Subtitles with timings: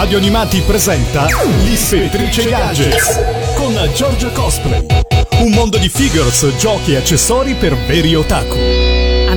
[0.00, 1.26] Radio Animati presenta
[1.62, 3.20] L'Ispettrice Gadgets
[3.54, 4.86] con Giorgio Cosplay.
[5.40, 8.89] Un mondo di figures, giochi e accessori per veri otaku.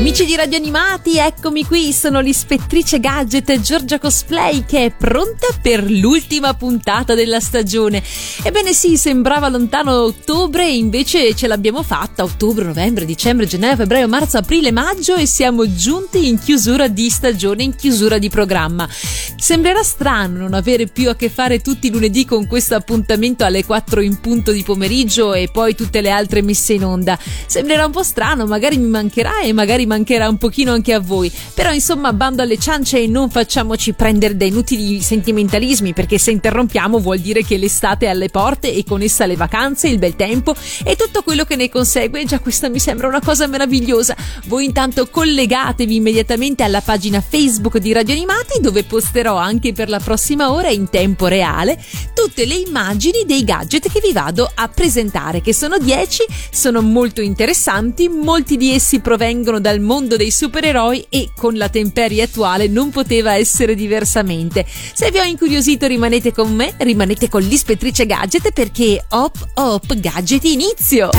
[0.03, 5.89] Amici di Radio Animati, eccomi qui, sono l'ispettrice gadget Giorgia Cosplay che è pronta per
[5.89, 8.03] l'ultima puntata della stagione.
[8.43, 14.09] Ebbene sì, sembrava lontano ottobre e invece ce l'abbiamo fatta, ottobre, novembre, dicembre, gennaio, febbraio,
[14.09, 18.85] marzo, aprile, maggio e siamo giunti in chiusura di stagione, in chiusura di programma.
[18.89, 23.63] Sembrerà strano non avere più a che fare tutti i lunedì con questo appuntamento alle
[23.63, 27.17] 4 in punto di pomeriggio e poi tutte le altre messe in onda.
[27.45, 31.31] Sembrerà un po' strano, magari mi mancherà e magari mancherà un pochino anche a voi.
[31.53, 36.99] Però insomma, bando alle ciance e non facciamoci prendere da inutili sentimentalismi, perché se interrompiamo
[36.99, 40.55] vuol dire che l'estate è alle porte e con essa le vacanze, il bel tempo
[40.83, 42.25] e tutto quello che ne consegue.
[42.25, 44.15] Già questa mi sembra una cosa meravigliosa.
[44.45, 49.99] Voi intanto collegatevi immediatamente alla pagina Facebook di Radio Animati dove posterò anche per la
[49.99, 51.81] prossima ora in tempo reale
[52.13, 57.21] tutte le immagini dei gadget che vi vado a presentare, che sono 10, sono molto
[57.21, 62.89] interessanti, molti di essi provengono dal mondo dei supereroi e con la temperie attuale non
[62.89, 64.65] poteva essere diversamente.
[64.67, 70.43] Se vi ho incuriosito rimanete con me, rimanete con l'ispettrice gadget perché hop hop gadget
[70.45, 71.09] inizio!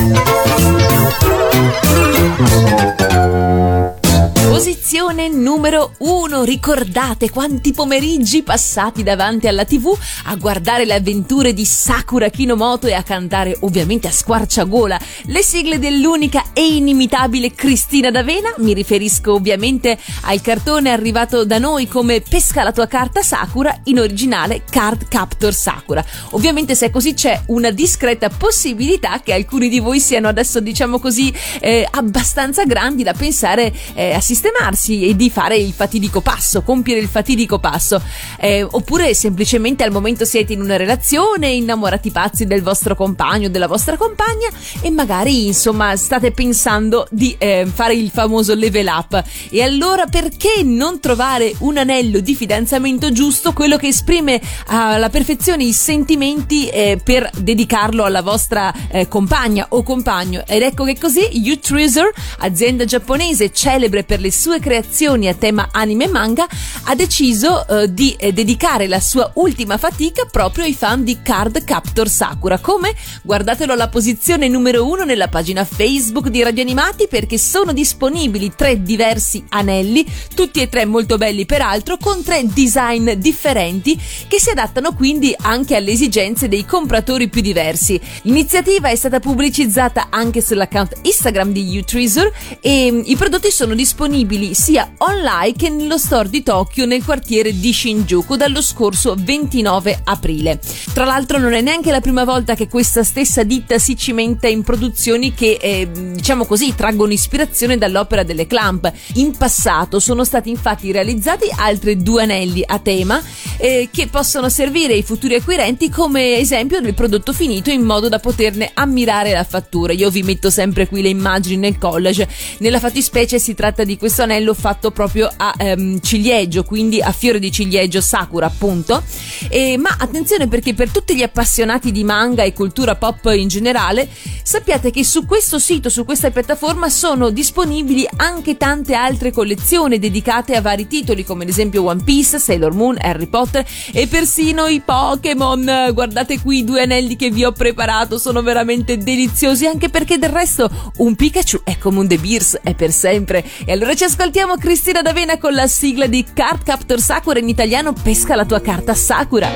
[4.54, 6.44] Posizione numero uno.
[6.44, 9.92] Ricordate quanti pomeriggi passati davanti alla TV
[10.26, 15.80] a guardare le avventure di Sakura Kinomoto e a cantare ovviamente a squarciagola le sigle
[15.80, 18.54] dell'unica e inimitabile Cristina D'Avena.
[18.58, 23.98] Mi riferisco ovviamente al cartone arrivato da noi come Pesca la tua carta Sakura, in
[23.98, 26.04] originale Card Captor Sakura.
[26.30, 31.00] Ovviamente se è così c'è una discreta possibilità che alcuni di voi siano adesso diciamo
[31.00, 36.20] così eh, abbastanza grandi da pensare eh, a sistemare sistemarsi e di fare il fatidico
[36.20, 38.02] passo, compiere il fatidico passo.
[38.38, 43.50] Eh, oppure semplicemente al momento siete in una relazione, innamorati pazzi del vostro compagno o
[43.50, 44.48] della vostra compagna
[44.82, 49.22] e magari insomma state pensando di eh, fare il famoso level up.
[49.50, 55.64] E allora perché non trovare un anello di fidanzamento giusto, quello che esprime alla perfezione
[55.64, 60.42] i sentimenti eh, per dedicarlo alla vostra eh, compagna o compagno?
[60.46, 66.04] Ed ecco che così U-Treasure, azienda giapponese celebre per le sue creazioni a tema anime
[66.04, 66.46] e manga,
[66.84, 71.64] ha deciso eh, di eh, dedicare la sua ultima fatica proprio ai fan di Card
[71.64, 72.58] Captor Sakura.
[72.58, 72.94] Come?
[73.22, 78.82] Guardatelo alla posizione numero uno nella pagina Facebook di Radio Animati perché sono disponibili tre
[78.82, 84.94] diversi anelli, tutti e tre molto belli peraltro, con tre design differenti che si adattano
[84.94, 88.00] quindi anche alle esigenze dei compratori più diversi.
[88.22, 94.22] L'iniziativa è stata pubblicizzata anche sull'account Instagram di Utreasure e mm, i prodotti sono disponibili
[94.24, 100.00] disponibili sia online che nello store di Tokyo nel quartiere di Shinjuku dallo scorso 29
[100.04, 100.58] aprile.
[100.92, 104.62] Tra l'altro non è neanche la prima volta che questa stessa ditta si cimenta in
[104.62, 108.90] produzioni che eh, diciamo così traggono ispirazione dall'opera delle Clamp.
[109.14, 113.22] In passato sono stati infatti realizzati altri due anelli a tema
[113.58, 118.18] eh, che possono servire ai futuri acquirenti come esempio del prodotto finito in modo da
[118.18, 119.92] poterne ammirare la fattura.
[119.92, 122.28] Io vi metto sempre qui le immagini nel collage.
[122.58, 127.10] Nella fattispecie si tratta di questo questo anello fatto proprio a ehm, ciliegio, quindi a
[127.10, 129.02] fiore di ciliegio sakura appunto.
[129.48, 134.08] E, ma attenzione perché per tutti gli appassionati di manga e cultura pop in generale,
[134.44, 140.54] sappiate che su questo sito, su questa piattaforma sono disponibili anche tante altre collezioni dedicate
[140.54, 144.80] a vari titoli come ad esempio One Piece, Sailor Moon, Harry Potter e persino i
[144.80, 145.90] Pokémon.
[145.92, 150.30] Guardate qui i due anelli che vi ho preparato, sono veramente deliziosi anche perché del
[150.30, 153.44] resto un Pikachu è come un De Beers, è per sempre.
[153.64, 157.94] E allora ci ascoltiamo Cristina D'Avena con la sigla di Card Captor Sakura in italiano
[157.94, 159.48] Pesca la tua carta Sakura.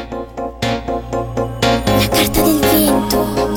[1.85, 3.48] La carta del vento,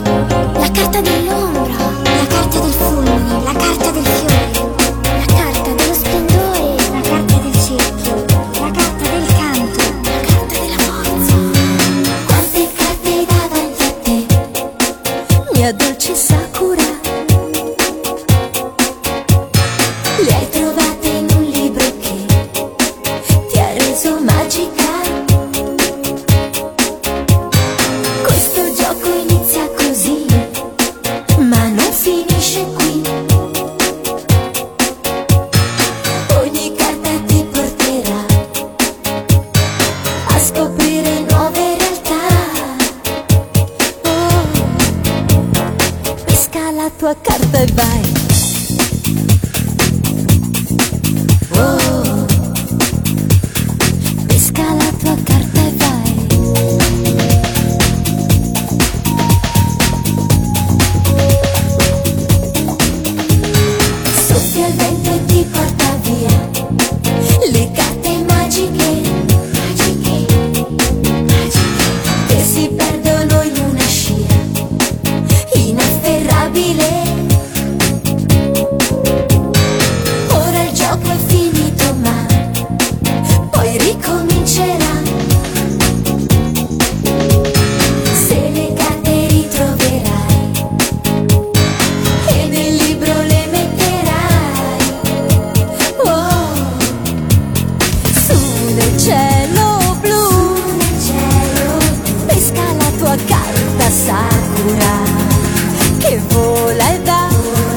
[106.01, 107.27] che vola e va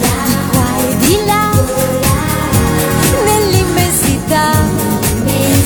[0.01, 1.51] di qua e di là.
[1.75, 2.17] Vola,
[3.25, 4.51] nell'immensità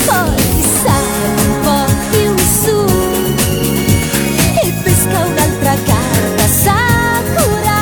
[0.05, 2.77] poi sale un po' più su.
[4.61, 7.81] E pesca un'altra carta sakura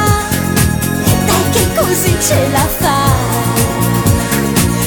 [1.26, 3.00] dai che così ce la fa.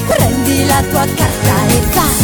[0.06, 2.19] Prendi la tua carta e vai.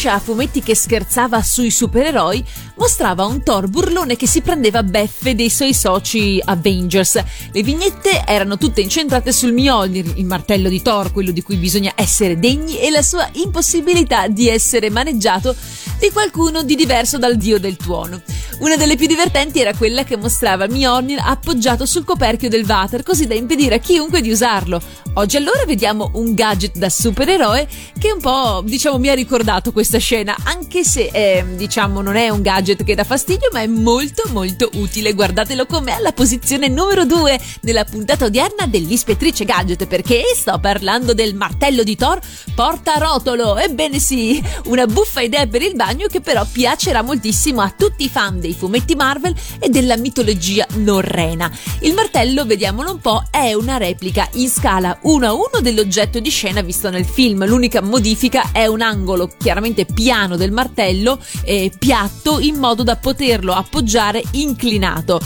[0.00, 2.42] Striscia a fumetti che scherzava sui supereroi,
[2.76, 7.22] mostrava un Thor burlone che si prendeva beffe dei suoi soci Avengers.
[7.52, 11.92] Le vignette erano tutte incentrate sul Mjolnir, il martello di Thor, quello di cui bisogna
[11.96, 15.54] essere degni, e la sua impossibilità di essere maneggiato
[15.98, 18.22] di qualcuno di diverso dal dio del tuono.
[18.60, 23.26] Una delle più divertenti era quella che mostrava Mjolnir appoggiato sul coperchio del water, così
[23.26, 24.82] da impedire a chiunque di usarlo.
[25.14, 27.66] Oggi allora vediamo un gadget da supereroe
[27.98, 32.28] che un po', diciamo, mi ha ricordato questa scena, anche se, eh, diciamo, non è
[32.28, 35.14] un gadget che dà fastidio, ma è molto molto utile.
[35.14, 41.34] Guardatelo com'è alla posizione numero 2 nella puntata odierna dell'Ispettrice Gadget, perché sto parlando del
[41.34, 42.20] martello di Thor
[42.54, 43.56] porta rotolo.
[43.56, 48.08] Ebbene sì, una buffa idea per il bagno che però piacerà moltissimo a tutti i
[48.10, 51.50] fan dei dei fumetti Marvel e della mitologia norrena.
[51.80, 56.30] Il martello, vediamolo un po', è una replica in scala 1 a 1 dell'oggetto di
[56.30, 57.46] scena visto nel film.
[57.46, 63.52] L'unica modifica è un angolo chiaramente piano del martello, eh, piatto, in modo da poterlo
[63.52, 65.20] appoggiare inclinato.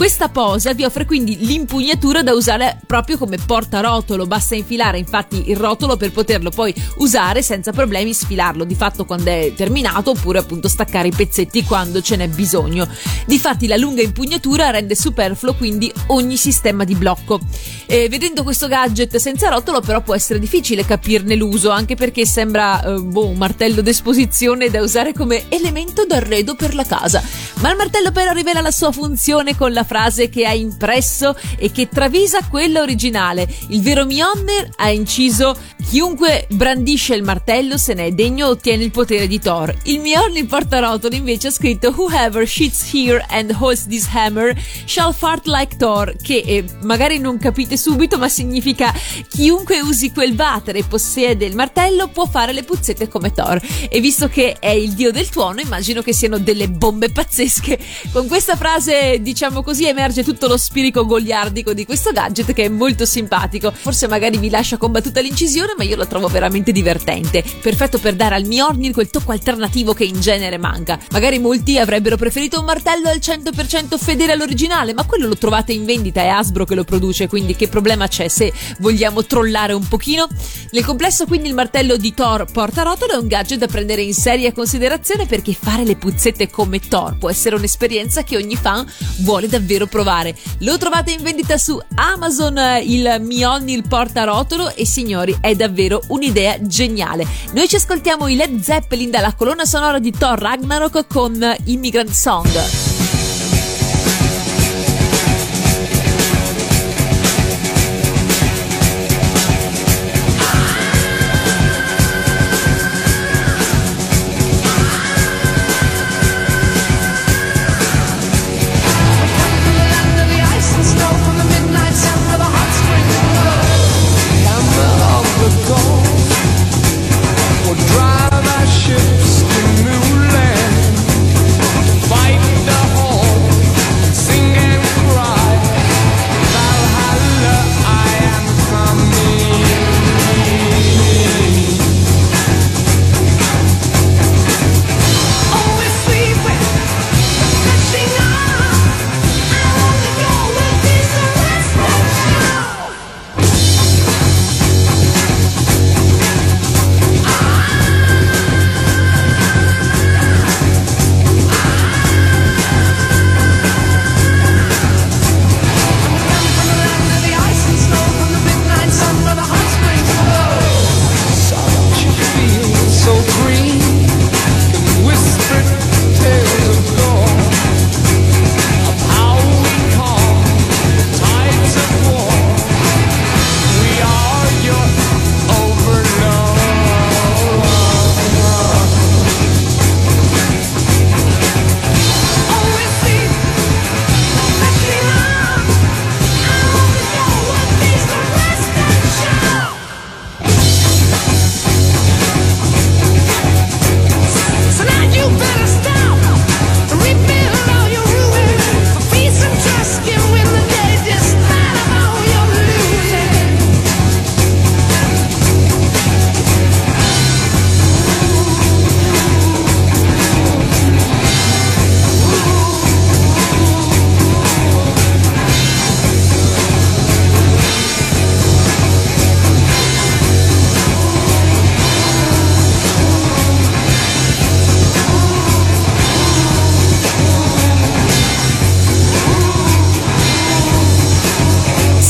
[0.00, 5.56] Questa posa vi offre quindi l'impugnatura da usare proprio come portarotolo, basta infilare infatti il
[5.58, 10.68] rotolo per poterlo poi usare senza problemi, sfilarlo di fatto quando è terminato oppure appunto
[10.68, 12.88] staccare i pezzetti quando ce n'è bisogno.
[13.26, 17.38] Difatti la lunga impugnatura rende superfluo quindi ogni sistema di blocco.
[17.84, 22.82] E vedendo questo gadget senza rotolo però può essere difficile capirne l'uso anche perché sembra
[22.82, 27.22] eh, boh, un martello d'esposizione da usare come elemento d'arredo per la casa.
[27.56, 31.72] Ma il martello però rivela la sua funzione con la frase che ha impresso e
[31.72, 33.48] che travisa quella originale.
[33.70, 35.56] Il vero Mjolnir ha inciso
[35.88, 39.74] chiunque brandisce il martello se ne è degno ottiene il potere di Thor.
[39.84, 44.54] Il Mjolnir portarotolo invece ha scritto Whoever shits here and holds this hammer
[44.84, 48.94] shall fart like Thor che eh, magari non capite subito ma significa
[49.28, 53.60] chiunque usi quel water e possiede il martello può fare le puzzette come Thor.
[53.88, 57.76] E visto che è il dio del tuono immagino che siano delle bombe pazzesche.
[58.12, 62.64] Con questa frase diciamo così così emerge tutto lo spirito goliardico di questo gadget che
[62.64, 63.72] è molto simpatico.
[63.74, 67.42] Forse magari vi lascia combattuta l'incisione, ma io lo trovo veramente divertente.
[67.62, 70.98] Perfetto per dare al Mjolnir quel tocco alternativo che in genere manca.
[71.12, 75.86] Magari molti avrebbero preferito un martello al 100% fedele all'originale, ma quello lo trovate in
[75.86, 80.28] vendita, è Asbro che lo produce, quindi che problema c'è se vogliamo trollare un pochino?
[80.72, 84.52] Nel complesso quindi il martello di Thor portarotolo è un gadget da prendere in seria
[84.52, 88.86] considerazione perché fare le puzzette come Thor può essere un'esperienza che ogni fan
[89.20, 90.34] vuole davvero davvero provare.
[90.58, 97.26] Lo trovate in vendita su Amazon, il Mjolnir portarotolo e signori è davvero un'idea geniale.
[97.52, 102.99] Noi ci ascoltiamo i Led Zeppelin dalla colonna sonora di Thor Ragnarok con Immigrant Song.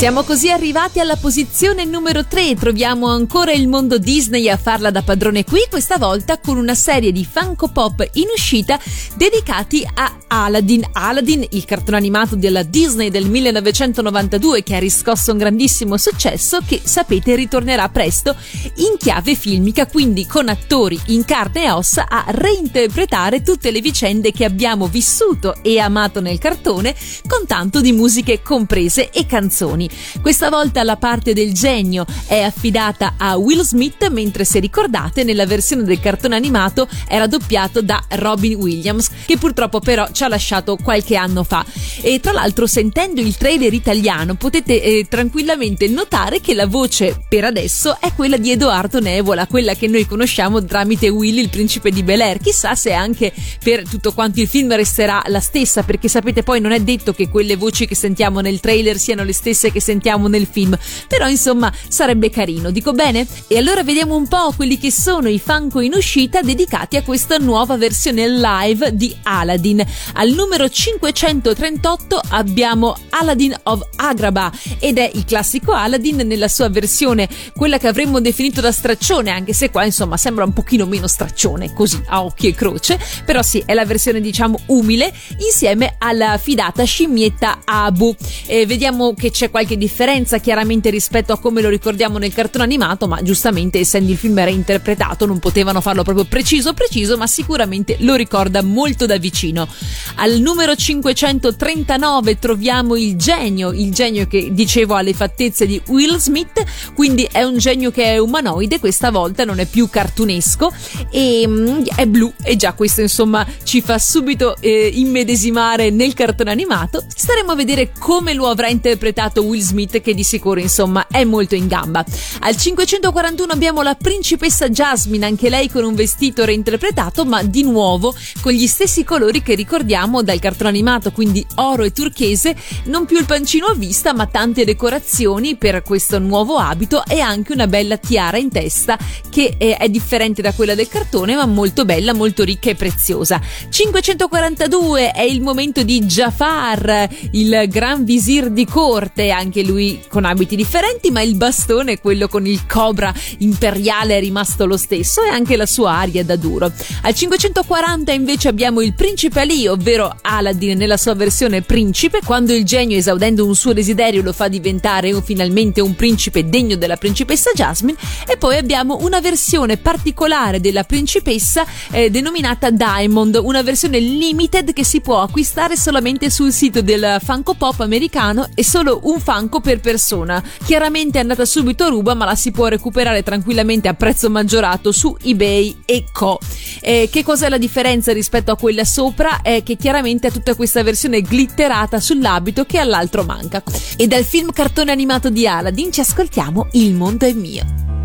[0.01, 2.55] Siamo così arrivati alla posizione numero 3.
[2.55, 7.11] Troviamo ancora il mondo Disney a farla da padrone qui, questa volta con una serie
[7.11, 8.79] di Funko Pop in uscita
[9.15, 10.83] dedicati a Aladdin.
[10.93, 16.81] Aladdin, il cartone animato della Disney del 1992 che ha riscosso un grandissimo successo che
[16.83, 18.35] sapete ritornerà presto
[18.77, 24.31] in chiave filmica, quindi con attori in carne e ossa a reinterpretare tutte le vicende
[24.31, 26.95] che abbiamo vissuto e amato nel cartone
[27.27, 29.89] con tanto di musiche comprese e canzoni.
[30.21, 35.45] Questa volta la parte del genio è affidata a Will Smith, mentre se ricordate nella
[35.45, 40.77] versione del cartone animato era doppiato da Robin Williams, che purtroppo però ci ha lasciato
[40.77, 41.65] qualche anno fa.
[42.01, 47.43] E tra l'altro sentendo il trailer italiano potete eh, tranquillamente notare che la voce per
[47.43, 52.03] adesso è quella di Edoardo Nevola, quella che noi conosciamo tramite Willy, il principe di
[52.03, 52.39] Bel Air.
[52.39, 53.33] Chissà se anche
[53.63, 57.29] per tutto quanto il film resterà la stessa, perché sapete poi non è detto che
[57.29, 61.71] quelle voci che sentiamo nel trailer siano le stesse che sentiamo nel film, però insomma
[61.89, 63.27] sarebbe carino, dico bene?
[63.47, 67.37] E allora vediamo un po' quelli che sono i Funko in uscita dedicati a questa
[67.37, 69.83] nuova versione live di Aladdin.
[70.13, 77.27] Al numero 538 abbiamo Aladdin of Agrabah ed è il classico Aladdin nella sua versione,
[77.55, 81.73] quella che avremmo definito da straccione, anche se qua insomma sembra un pochino meno straccione,
[81.73, 86.83] così a occhi e croce, però sì, è la versione diciamo umile insieme alla fidata
[86.83, 88.15] scimmietta Abu.
[88.45, 93.07] E vediamo che c'è qualche differenza chiaramente rispetto a come lo ricordiamo nel cartone animato,
[93.07, 98.15] ma giustamente essendo il film reinterpretato non potevano farlo proprio preciso preciso, ma sicuramente lo
[98.15, 99.67] ricorda molto da vicino.
[100.15, 106.17] Al numero 539 troviamo il genio, il genio che dicevo ha le fattezze di Will
[106.17, 106.63] Smith,
[106.93, 110.71] quindi è un genio che è umanoide, questa volta non è più cartunesco
[111.09, 116.51] e mm, è blu e già questo insomma ci fa subito eh, immedesimare nel cartone
[116.51, 117.03] animato.
[117.13, 121.67] Staremo a vedere come lo avrà interpretato Smith che di sicuro insomma è molto in
[121.67, 122.05] gamba.
[122.39, 128.15] Al 541 abbiamo la principessa Jasmine, anche lei con un vestito reinterpretato ma di nuovo
[128.41, 132.55] con gli stessi colori che ricordiamo dal cartone animato, quindi oro e turchese,
[132.85, 137.53] non più il pancino a vista ma tante decorazioni per questo nuovo abito e anche
[137.53, 138.97] una bella tiara in testa
[139.29, 143.41] che è differente da quella del cartone ma molto bella, molto ricca e preziosa.
[143.69, 150.55] 542 è il momento di Jafar, il gran visir di corte, anche lui con abiti
[150.55, 155.57] differenti ma il bastone, quello con il cobra imperiale è rimasto lo stesso e anche
[155.57, 156.71] la sua aria da duro.
[157.01, 162.63] Al 540 invece abbiamo il principe Ali, ovvero Aladdin nella sua versione principe, quando il
[162.63, 167.97] genio esaudendo un suo desiderio lo fa diventare finalmente un principe degno della principessa Jasmine
[168.27, 174.83] e poi abbiamo una versione particolare della principessa eh, denominata Diamond, una versione limited che
[174.83, 179.79] si può acquistare solamente sul sito del Funko Pop americano e solo un Funko per
[179.79, 180.43] persona.
[180.65, 184.91] Chiaramente è andata subito a ruba ma la si può recuperare tranquillamente a prezzo maggiorato
[184.91, 186.37] su eBay e Co.
[186.81, 189.41] Eh, che cos'è la differenza rispetto a quella sopra?
[189.41, 193.63] È che chiaramente ha tutta questa versione glitterata sull'abito che all'altro manca.
[193.95, 198.00] E dal film cartone animato di Aladdin ci ascoltiamo Il mondo è mio.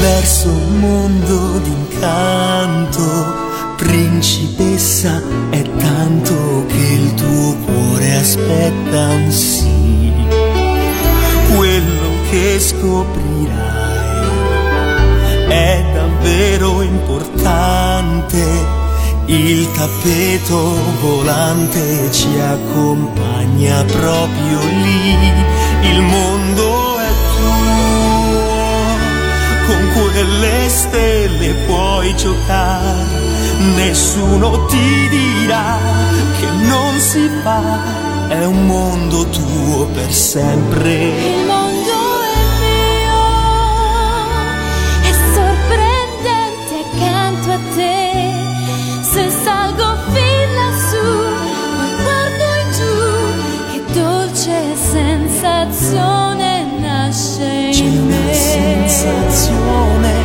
[0.00, 3.48] Verso un mondo d'incanto.
[3.76, 10.12] Principessa, è tanto che il tuo cuore aspetta sì.
[11.54, 13.50] Quello che scoprirai
[15.48, 18.78] è davvero importante.
[19.26, 25.16] Il tappeto volante ci accompagna proprio lì.
[25.82, 26.69] Il mondo
[29.92, 30.10] con
[30.68, 33.04] stelle puoi giocare,
[33.76, 35.78] nessuno ti dirà
[36.38, 40.92] che non si fa, è un mondo tuo per sempre.
[40.92, 43.22] Il mondo è mio,
[45.02, 48.32] è sorprendente accanto a te,
[49.02, 51.10] se salgo fin lassù,
[51.76, 52.94] poi guardo giù,
[53.72, 56.19] che dolce sensazione
[58.50, 60.19] sensazione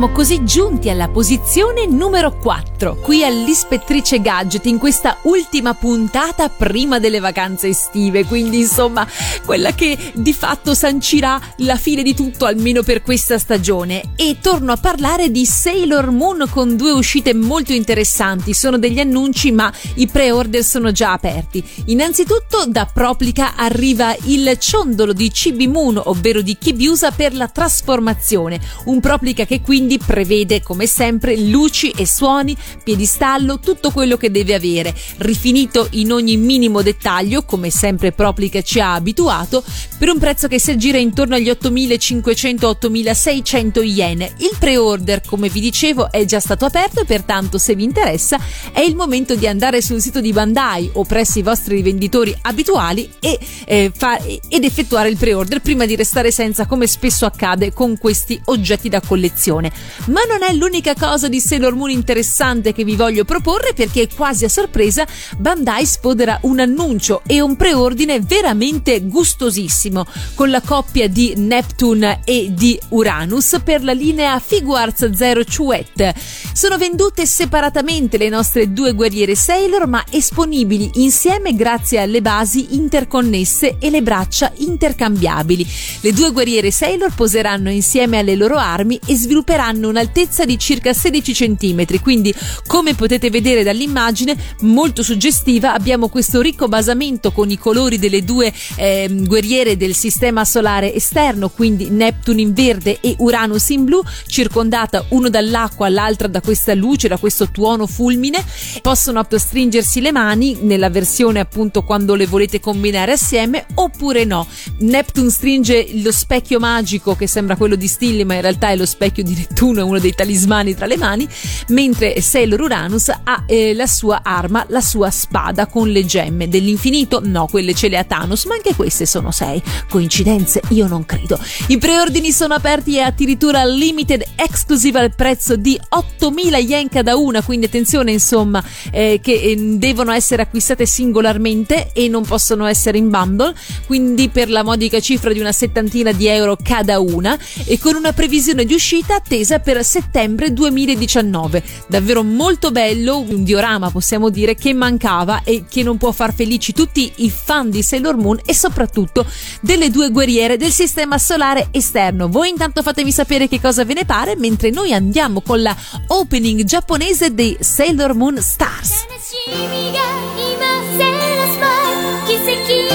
[0.00, 6.98] Siamo così giunti alla posizione numero 4, qui all'Ispettrice Gadget in questa ultima puntata prima
[6.98, 9.06] delle vacanze estive, quindi insomma
[9.44, 14.14] quella che di fatto sancirà la fine di tutto almeno per questa stagione.
[14.16, 19.52] E torno a parlare di Sailor Moon con due uscite molto interessanti, sono degli annunci
[19.52, 21.62] ma i pre-order sono già aperti.
[21.88, 28.58] Innanzitutto da Proplica arriva il ciondolo di Chibi Moon, ovvero di Kibiusa per la trasformazione,
[28.84, 34.54] un Proplica che quindi prevede come sempre luci e suoni, piedistallo, tutto quello che deve
[34.54, 39.62] avere, rifinito in ogni minimo dettaglio, come sempre Proplica ci ha abituato,
[39.98, 44.20] per un prezzo che si aggira intorno agli 8.500-8.600 yen.
[44.20, 48.38] Il pre-order, come vi dicevo, è già stato aperto e pertanto se vi interessa
[48.72, 53.10] è il momento di andare sul sito di Bandai o presso i vostri rivenditori abituali
[53.20, 57.98] e, eh, fa- ed effettuare il pre-order prima di restare senza come spesso accade con
[57.98, 59.72] questi oggetti da collezione.
[60.06, 64.44] Ma non è l'unica cosa di Sailor Moon interessante che vi voglio proporre perché quasi
[64.44, 71.34] a sorpresa Bandai sfodera un annuncio e un preordine veramente gustosissimo con la coppia di
[71.36, 76.14] Neptune e di Uranus per la linea Figuarts Zero Chouette.
[76.52, 83.76] Sono vendute separatamente le nostre due guerriere Sailor ma esponibili insieme grazie alle basi interconnesse
[83.78, 85.66] e le braccia intercambiabili.
[86.00, 91.32] Le due guerriere Sailor poseranno insieme alle loro armi e svilupperanno un'altezza di circa 16
[91.56, 92.34] cm, quindi
[92.66, 98.52] come potete vedere dall'immagine molto suggestiva abbiamo questo ricco basamento con i colori delle due
[98.76, 105.04] eh, guerriere del sistema solare esterno, quindi Neptune in verde e Uranus in blu, circondata
[105.10, 108.44] uno dall'acqua, l'altra da questa luce, da questo tuono fulmine.
[108.82, 114.46] Possono stringersi le mani nella versione appunto quando le volete combinare assieme oppure no.
[114.78, 118.86] Neptune stringe lo specchio magico che sembra quello di Stilly ma in realtà è lo
[118.86, 121.28] specchio di è uno dei talismani tra le mani,
[121.68, 127.20] mentre Sailor Uranus ha eh, la sua arma, la sua spada con le gemme dell'infinito.
[127.22, 129.62] No, quelle ce le ha Thanos, ma anche queste sono sei.
[129.88, 130.62] Coincidenze?
[130.70, 131.38] Io non credo.
[131.66, 137.42] I preordini sono aperti e addirittura limited exclusive al prezzo di 8000 yen cada una,
[137.42, 143.10] quindi attenzione insomma eh, che eh, devono essere acquistate singolarmente e non possono essere in
[143.10, 143.54] bundle,
[143.86, 148.12] quindi per la modica cifra di una settantina di euro cada una e con una
[148.12, 151.63] previsione di uscita attesa per settembre 2019.
[151.87, 156.73] Davvero molto bello, un diorama possiamo dire che mancava e che non può far felici
[156.73, 159.25] tutti i fan di Sailor Moon e soprattutto
[159.61, 162.29] delle due guerriere del sistema solare esterno.
[162.29, 165.75] Voi intanto fatemi sapere che cosa ve ne pare mentre noi andiamo con la
[166.07, 169.05] opening giapponese dei Sailor Moon Stars.
[169.05, 169.99] 悲しみが
[170.37, 170.65] 今
[170.97, 172.87] セーラスマイル奇跡を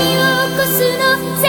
[0.48, 1.43] 起こすの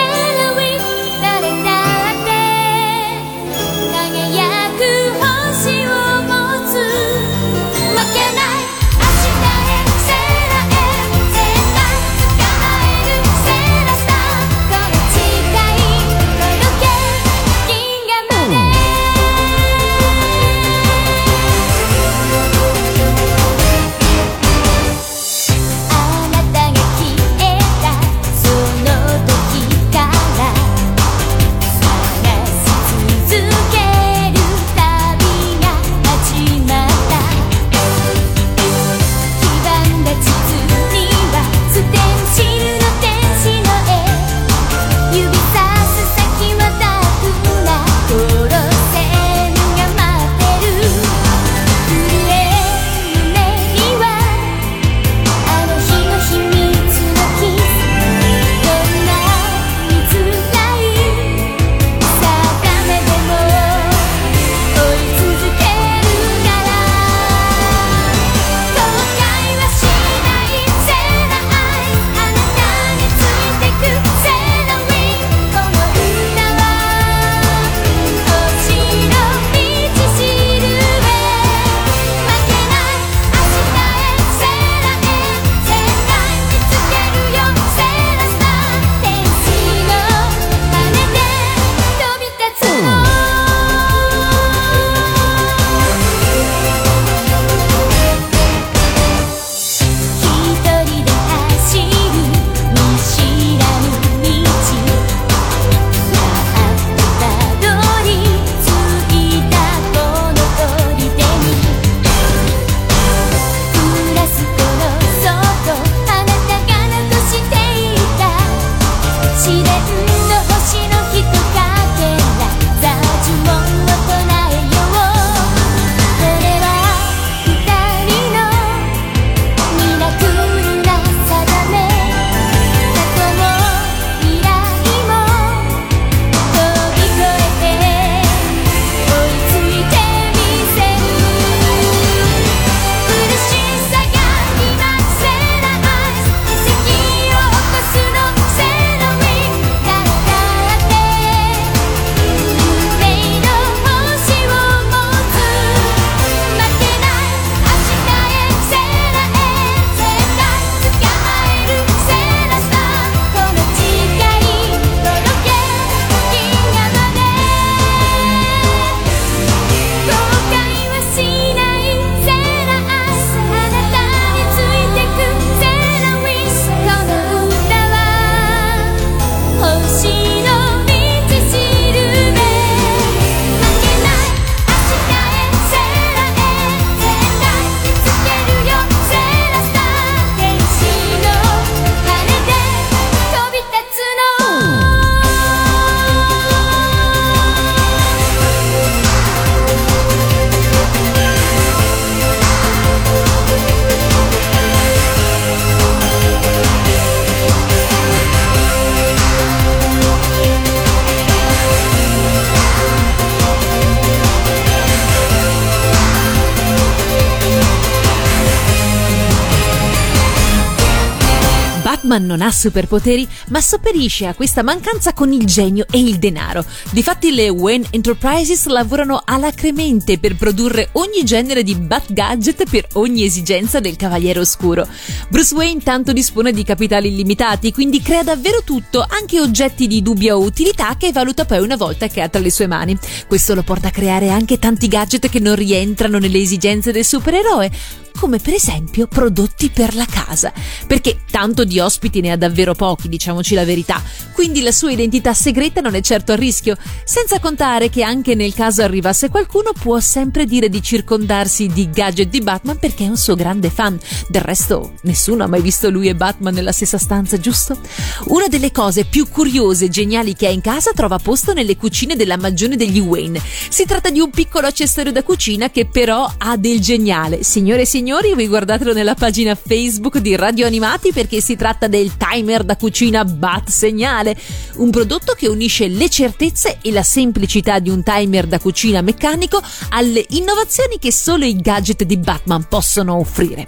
[222.37, 226.63] Non ha superpoteri, ma sopperisce a questa mancanza con il genio e il denaro.
[226.91, 233.23] Difatti le Wayne Enterprises lavorano alacremente per produrre ogni genere di Bat gadget per ogni
[233.23, 234.87] esigenza del Cavaliere Oscuro.
[235.29, 240.35] Bruce Wayne tanto dispone di capitali illimitati, quindi crea davvero tutto, anche oggetti di dubbia
[240.35, 242.97] utilità che valuta poi una volta che ha tra le sue mani.
[243.25, 247.71] Questo lo porta a creare anche tanti gadget che non rientrano nelle esigenze del supereroe,
[248.17, 250.51] come per esempio prodotti per la casa,
[250.87, 254.01] perché tanto di ospiti ne ha davvero pochi, diciamoci la verità,
[254.33, 258.53] quindi la sua identità segreta non è certo a rischio, senza contare che anche nel
[258.53, 263.17] caso arrivasse qualcuno può sempre dire di circondarsi di gadget di Batman perché è un
[263.17, 263.97] suo grande fan.
[264.27, 267.79] Del resto nessuno ha mai visto lui e Batman nella stessa stanza, giusto?
[268.25, 272.15] Una delle cose più curiose e geniali che ha in casa trova posto nelle cucine
[272.15, 273.41] della magione degli Wayne.
[273.69, 277.43] Si tratta di un piccolo accessorio da cucina che però ha del geniale.
[277.43, 281.87] Signore e signori, signori, vi guardatelo nella pagina Facebook di Radio Animati perché si tratta
[281.87, 284.33] del timer da cucina Bat Segnale,
[284.75, 289.61] un prodotto che unisce le certezze e la semplicità di un timer da cucina meccanico
[289.89, 293.65] alle innovazioni che solo i gadget di Batman possono offrire.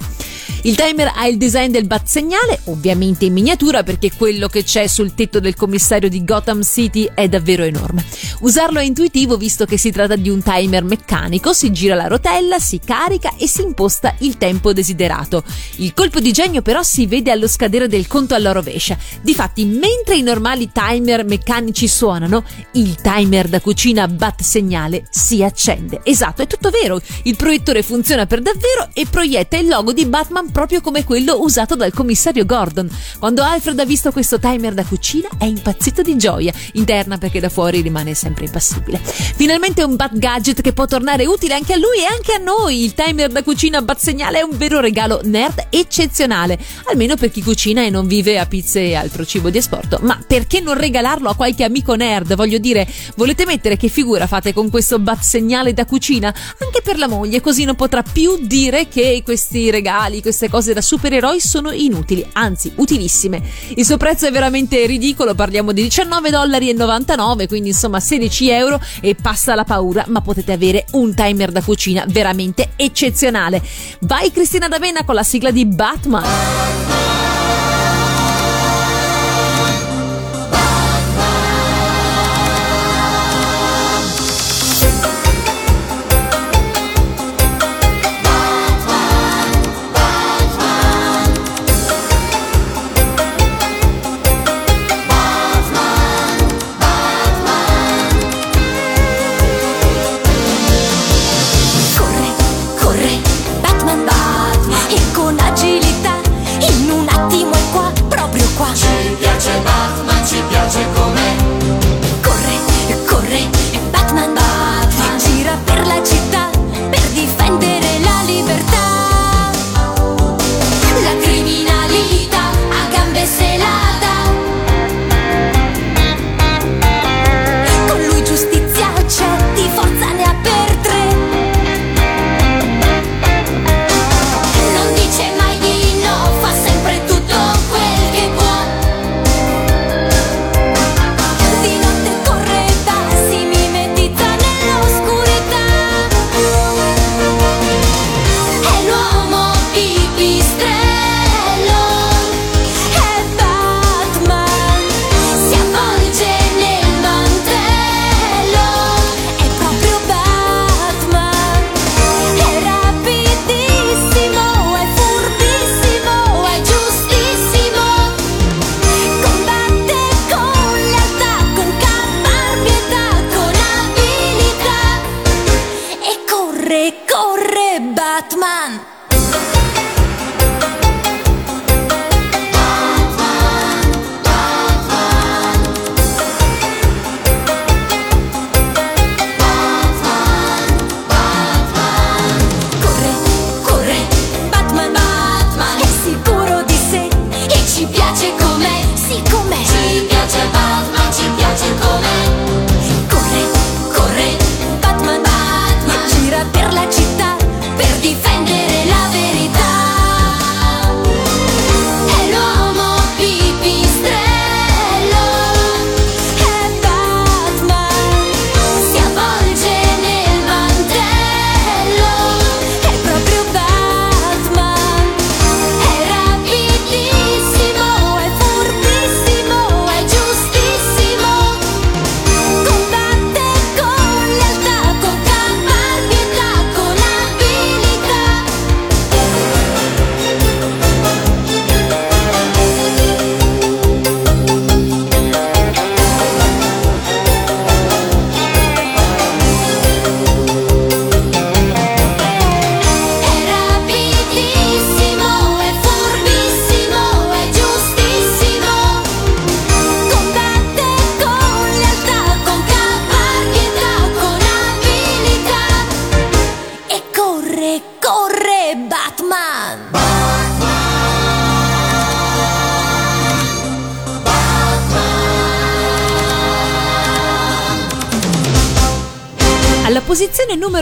[0.64, 4.88] Il timer ha il design del bat segnale, ovviamente in miniatura perché quello che c'è
[4.88, 8.04] sul tetto del commissario di Gotham City è davvero enorme.
[8.42, 12.60] Usarlo è intuitivo visto che si tratta di un timer meccanico, si gira la rotella,
[12.60, 15.44] si carica e si imposta il tempo desiderato.
[15.78, 18.98] Il colpo di genio però si vede allo scadere del conto alla rovescia.
[19.22, 22.44] Difatti, mentre i normali timer meccanici suonano,
[22.74, 26.02] il timer da cucina bat segnale si accende.
[26.04, 27.00] Esatto, è tutto vero.
[27.24, 31.76] Il proiettore funziona per davvero e proietta il logo di Batman proprio come quello usato
[31.76, 32.90] dal commissario Gordon.
[33.20, 37.50] Quando Alfred ha visto questo timer da cucina è impazzito di gioia, interna perché da
[37.50, 39.00] fuori rimane sempre impassibile.
[39.04, 42.84] Finalmente un Bat Gadget che può tornare utile anche a lui e anche a noi.
[42.84, 47.44] Il timer da cucina Bat Segnale è un vero regalo nerd eccezionale, almeno per chi
[47.44, 50.00] cucina e non vive a pizze e altro cibo di esporto.
[50.02, 52.36] Ma perché non regalarlo a qualche amico nerd?
[52.36, 56.34] Voglio dire, volete mettere che figura fate con questo Bat Segnale da cucina?
[56.60, 60.74] Anche per la moglie, così non potrà più dire che questi regali, questi queste cose
[60.74, 63.42] da supereroi sono inutili, anzi utilissime.
[63.76, 69.16] Il suo prezzo è veramente ridicolo, parliamo di 19,99 dollari, quindi insomma 16 euro e
[69.16, 73.62] passa la paura, ma potete avere un timer da cucina veramente eccezionale.
[74.02, 76.99] Vai Cristina D'Avena con la sigla di Batman.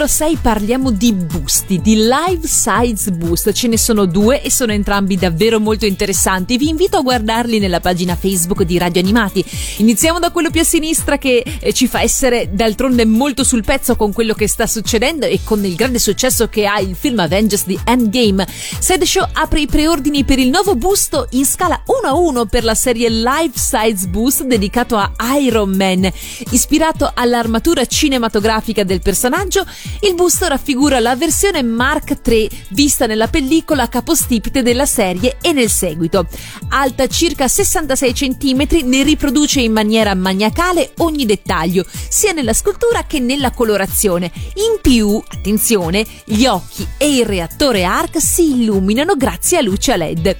[0.08, 3.52] 6 parliamo di busti, di life size boost.
[3.52, 6.58] Ce ne sono due e sono entrambi davvero molto interessanti.
[6.58, 9.44] Vi invito a guardarli nella pagina Facebook di Radio Animati.
[9.78, 13.96] Iniziamo da quello più a sinistra che eh, ci fa essere d'altronde molto sul pezzo
[13.96, 17.66] con quello che sta succedendo e con il grande successo che ha il film Avengers
[17.66, 18.48] di Endgame.
[18.80, 22.76] Sideshow apre i preordini per il nuovo busto in scala 1 a 1 per la
[22.76, 26.10] serie Life Size Boost dedicato a Iron Man.
[26.52, 29.66] Ispirato all'armatura cinematografica del personaggio,
[30.02, 35.70] il busto raffigura la versione Mark III vista nella pellicola capostipite della serie e nel
[35.70, 36.28] seguito.
[36.70, 43.20] Alta circa 66 cm, ne riproduce in maniera maniacale ogni dettaglio, sia nella scultura che
[43.20, 44.32] nella colorazione.
[44.56, 49.96] In più, attenzione, gli occhi e il reattore ARC si illuminano grazie a luce a
[49.96, 50.38] LED.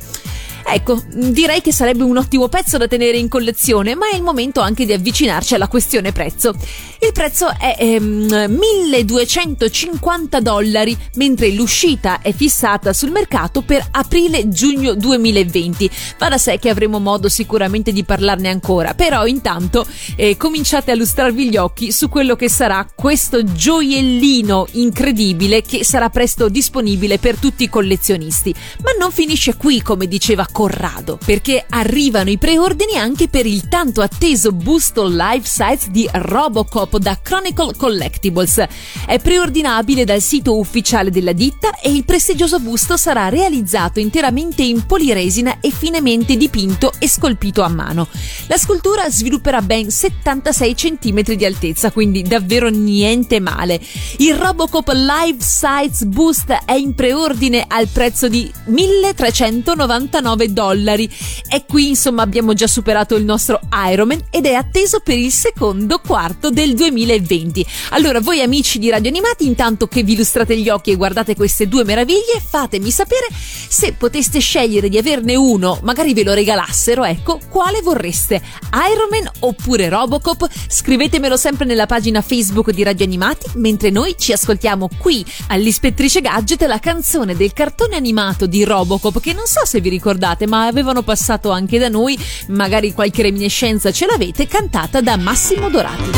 [0.70, 4.60] Ecco, direi che sarebbe un ottimo pezzo da tenere in collezione, ma è il momento
[4.60, 6.54] anche di avvicinarci alla questione prezzo.
[7.00, 15.90] Il prezzo è ehm, 1250 dollari, mentre l'uscita è fissata sul mercato per aprile-giugno 2020.
[16.20, 20.96] Va da sé che avremo modo sicuramente di parlarne ancora, però intanto eh, cominciate a
[20.96, 27.38] lustrarvi gli occhi su quello che sarà questo gioiellino incredibile che sarà presto disponibile per
[27.38, 28.54] tutti i collezionisti.
[28.84, 34.02] Ma non finisce qui, come diceva Corrado, perché arrivano i preordini anche per il tanto
[34.02, 38.66] atteso busto life size di Robocop da Chronicle Collectibles.
[39.06, 44.84] È preordinabile dal sito ufficiale della ditta e il prestigioso busto sarà realizzato interamente in
[44.88, 48.08] poliresina e finemente dipinto e scolpito a mano.
[48.48, 53.80] La scultura svilupperà ben 76 cm di altezza, quindi davvero niente male.
[54.18, 61.10] Il Robocop Life Size Boost è in preordine al prezzo di 1399 dollari
[61.50, 66.00] e qui insomma abbiamo già superato il nostro Ironman ed è atteso per il secondo
[66.00, 67.66] quarto del 2020.
[67.92, 71.68] Allora voi amici di Radio Animati intanto che vi illustrate gli occhi e guardate queste
[71.68, 77.40] due meraviglie fatemi sapere se poteste scegliere di averne uno, magari ve lo regalassero, ecco,
[77.50, 78.42] quale vorreste?
[78.72, 80.48] Ironman oppure Robocop?
[80.68, 86.64] Scrivetemelo sempre nella pagina Facebook di Radio Animati mentre noi ci ascoltiamo qui all'Ispettrice Gadget
[86.64, 91.02] la canzone del cartone animato di Robocop che non so se vi ricordate ma avevano
[91.02, 96.12] passato anche da noi, magari qualche reminiscenza ce l'avete, cantata da Massimo Dorati.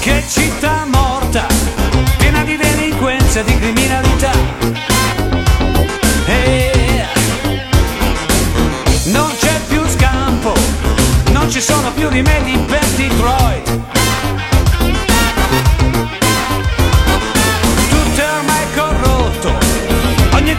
[0.00, 1.46] Che città morta,
[2.18, 4.32] piena di delinquenza, di criminalità.
[6.26, 7.06] Eh,
[9.06, 10.54] non c'è più scampo,
[11.32, 13.97] non ci sono più rimedi per Detroit.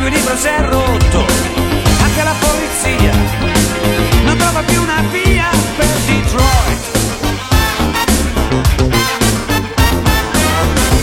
[0.09, 1.25] Ogni equilibrio si è rotto,
[2.01, 3.11] anche la polizia
[4.23, 6.97] non trova più una via per Detroit.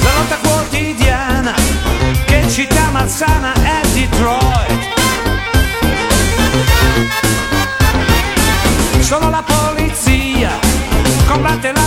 [0.02, 1.54] La lotta quotidiana,
[2.24, 4.94] che città malsana è Detroit.
[9.00, 10.50] Solo la polizia
[11.26, 11.85] combatte la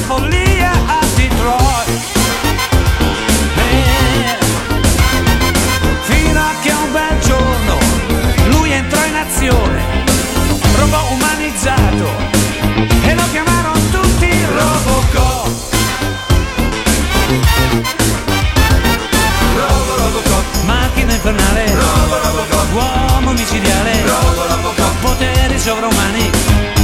[21.29, 21.77] Infernale
[22.73, 24.03] Uomo micidiale.
[24.99, 26.31] Poteri sovraumani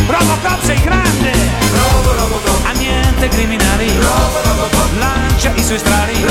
[0.06, 1.32] Robocop sei grande.
[2.64, 3.92] Ambiente criminali.
[5.00, 6.24] Lancia i suoi strali.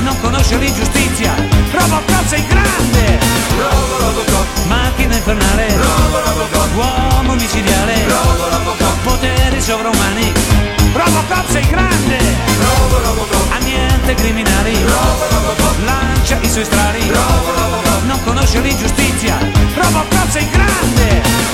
[0.00, 1.34] Non conosce l'ingiustizia.
[1.70, 3.18] Robocop sei grande.
[4.66, 5.78] Macchina infernale.
[6.76, 8.06] Uomo micidiale.
[9.02, 10.57] Poteri sovraumani
[10.92, 12.18] Robocop sei grande.
[13.50, 14.76] Ambiente criminali.
[15.84, 17.12] Lancia i suoi strali.
[18.06, 19.38] Non conosce l'ingiustizia.
[19.74, 21.47] Robocop sei grande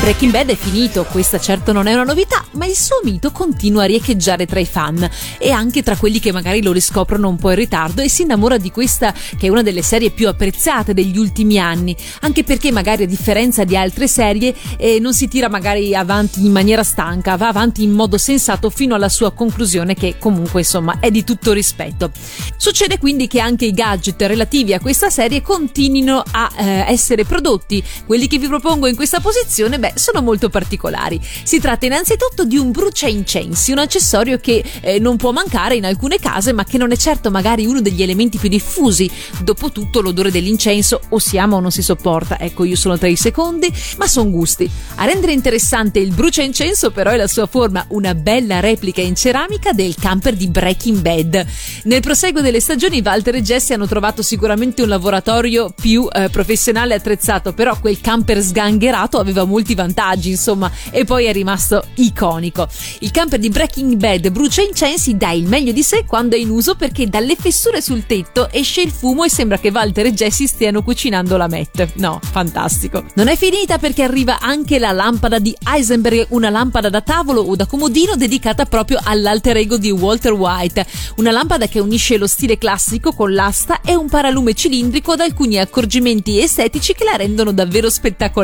[0.00, 3.82] Breaking Bad è finito, questa certo non è una novità, ma il suo mito continua
[3.82, 7.50] a riecheggiare tra i fan e anche tra quelli che magari lo riscoprono un po'
[7.50, 11.18] in ritardo e si innamora di questa che è una delle serie più apprezzate degli
[11.18, 15.94] ultimi anni, anche perché magari a differenza di altre serie eh, non si tira magari
[15.94, 20.60] avanti in maniera stanca, va avanti in modo sensato fino alla sua conclusione che comunque
[20.60, 22.10] insomma è di tutto rispetto.
[22.56, 27.84] Succede quindi che anche i gadget relativi a questa serie continuino a eh, essere prodotti.
[28.06, 31.20] Quelli che vi propongo in questa posizione, beh, sono molto particolari.
[31.42, 36.18] Si tratta innanzitutto di un bruciaincensi, un accessorio che eh, non può mancare in alcune
[36.18, 39.10] case, ma che non è certo magari uno degli elementi più diffusi.
[39.42, 42.38] Dopotutto l'odore dell'incenso o si ama o non si sopporta.
[42.38, 44.70] Ecco, io sono tra i secondi, ma sono gusti.
[44.96, 49.72] A rendere interessante il bruciaincenso però è la sua forma, una bella replica in ceramica
[49.72, 51.46] del camper di Breaking Bad.
[51.84, 56.94] Nel proseguo delle stagioni Walter e Jesse hanno trovato sicuramente un laboratorio più eh, professionale
[56.94, 62.68] e attrezzato, però quel camper sgangherato aveva molti vantaggi, insomma, e poi è rimasto iconico.
[63.00, 66.50] Il camper di Breaking Bad brucia incensi dà il meglio di sé quando è in
[66.50, 70.46] uso perché dalle fessure sul tetto esce il fumo e sembra che Walter e Jesse
[70.46, 71.92] stiano cucinando la Met.
[71.94, 73.04] No, fantastico.
[73.14, 77.54] Non è finita perché arriva anche la lampada di Heisenberg, una lampada da tavolo o
[77.54, 80.86] da comodino dedicata proprio all'alter ego di Walter White,
[81.16, 85.58] una lampada che unisce lo stile classico con l'asta e un paralume cilindrico ad alcuni
[85.58, 88.39] accorgimenti estetici che la rendono davvero spettacolare.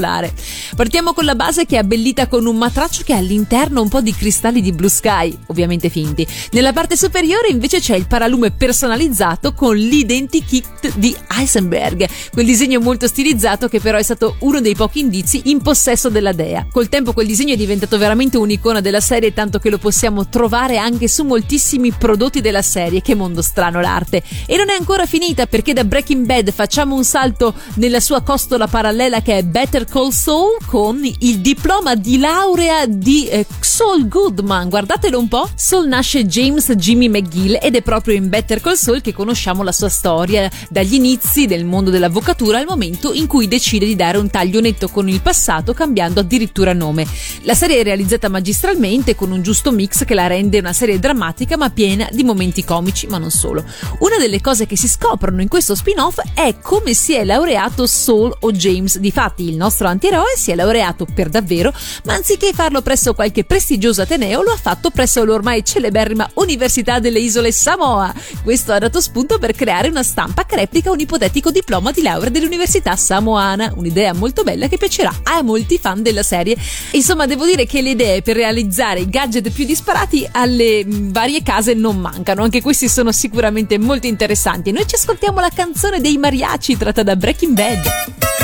[0.74, 4.01] Partiamo con la base che è abbellita con un matraccio che ha all'interno un po'
[4.01, 6.26] di cristalli di blue sky, ovviamente finti.
[6.53, 13.07] Nella parte superiore invece c'è il paralume personalizzato con l'identikit di Heisenberg, quel disegno molto
[13.07, 16.66] stilizzato che però è stato uno dei pochi indizi in possesso della dea.
[16.70, 20.76] Col tempo quel disegno è diventato veramente un'icona della serie, tanto che lo possiamo trovare
[20.76, 23.01] anche su moltissimi prodotti della serie.
[23.01, 24.22] Che mondo strano l'arte!
[24.47, 28.66] E non è ancora finita perché da Breaking Bad facciamo un salto nella sua costola
[28.66, 34.68] parallela che è Better Call Saul con il diploma di laurea di eh, Saul Goodman.
[34.68, 35.49] Guardatelo un po'.
[35.55, 39.72] Saul nasce James Jimmy McGill ed è proprio in Better Call Saul che conosciamo la
[39.72, 44.28] sua storia dagli inizi del mondo dell'avvocatura al momento in cui decide di dare un
[44.28, 47.07] taglio netto con il passato cambiando addirittura nome.
[47.43, 51.57] La serie è realizzata magistralmente con un giusto mix che la rende una serie drammatica
[51.57, 53.64] ma piena di momenti comici, ma non solo.
[54.01, 58.34] Una delle cose che si scoprono in questo spin-off è come si è laureato Saul
[58.41, 58.99] o James.
[58.99, 61.72] Difatti, il nostro antieroe si è laureato per davvero,
[62.05, 67.18] ma anziché farlo presso qualche prestigioso ateneo, lo ha fatto presso l'ormai celeberrima Università delle
[67.18, 68.14] Isole Samoa.
[68.43, 72.31] Questo ha dato spunto per creare una stampa che replica un ipotetico diploma di laurea
[72.31, 73.72] dell'Università Samoana.
[73.77, 76.57] Un'idea molto bella che piacerà a molti fan della serie.
[76.93, 81.43] Insomma, devo dire che le idee per realizzare i gadget più disparati alle mm, varie
[81.43, 82.43] case non mancano.
[82.43, 84.72] Anche questi sono sicuramente molto interessanti.
[84.72, 88.36] Noi ci ascoltiamo la canzone dei mariachi tratta da Breaking Bad.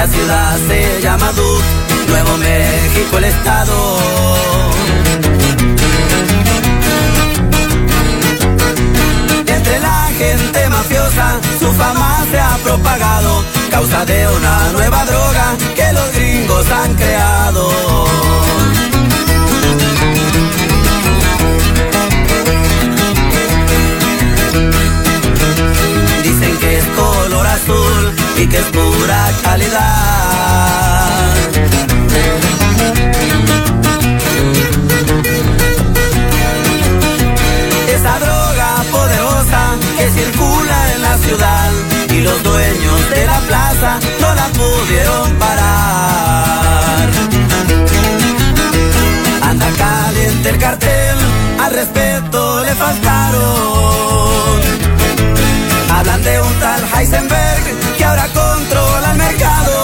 [0.00, 3.98] La ciudad se llama Duke, Nuevo México el estado.
[9.46, 15.92] Entre la gente mafiosa su fama se ha propagado, causa de una nueva droga que
[15.92, 17.70] los gringos han creado.
[28.50, 29.80] Que es pura calidad.
[37.94, 39.62] Esa droga poderosa
[39.98, 41.70] que circula en la ciudad
[42.10, 47.08] y los dueños de la plaza no la pudieron parar.
[49.42, 51.18] Anda caliente el cartel,
[51.64, 54.60] al respeto le faltaron.
[55.92, 59.76] Hablan de un tal Heisenberg que ahora controla el mercado.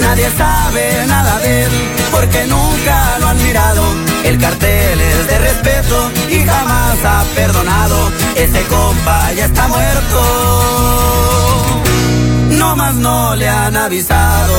[0.00, 1.72] Nadie sabe nada de él
[2.12, 3.82] porque nunca lo han mirado.
[4.22, 8.12] El cartel es de respeto y jamás ha perdonado.
[8.36, 10.20] Ese compa ya está muerto.
[12.50, 14.58] No más no le han avisado.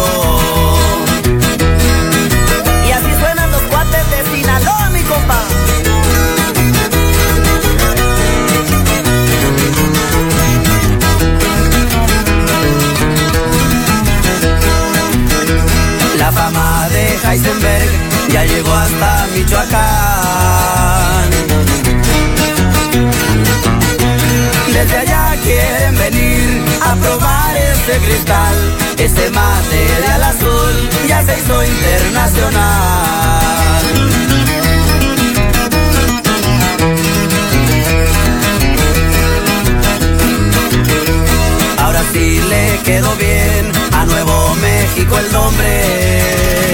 [2.87, 5.39] Y así suenan los cuates de Sinaloa, mi compa.
[19.47, 21.29] Michoacán.
[24.73, 28.55] Desde allá quieren venir a probar ese cristal,
[28.97, 32.57] ese material azul ya se hizo internacional.
[41.77, 46.66] Ahora sí le quedó bien a Nuevo México el nombre.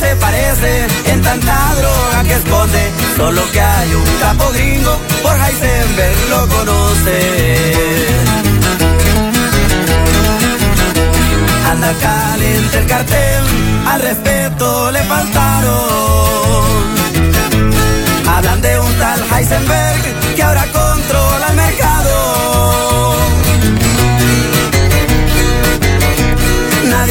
[0.00, 6.16] Se parece en tanta droga que esconde Solo que hay un capo gringo, por Heisenberg
[6.28, 8.06] lo conoce.
[11.70, 13.44] Anda caliente el cartel,
[13.88, 15.76] al respeto le faltaron.
[18.28, 21.95] Hablan de un tal Heisenberg que ahora controla el mercado.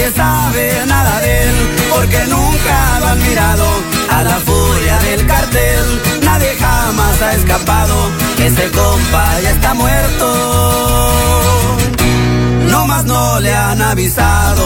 [0.06, 1.56] Nadie sabe nada de él
[1.90, 3.66] porque nunca lo han mirado.
[4.12, 7.96] A la furia del cartel nadie jamás ha escapado.
[8.38, 11.12] Ese compa ya está muerto.
[12.70, 14.64] No más no le han avisado.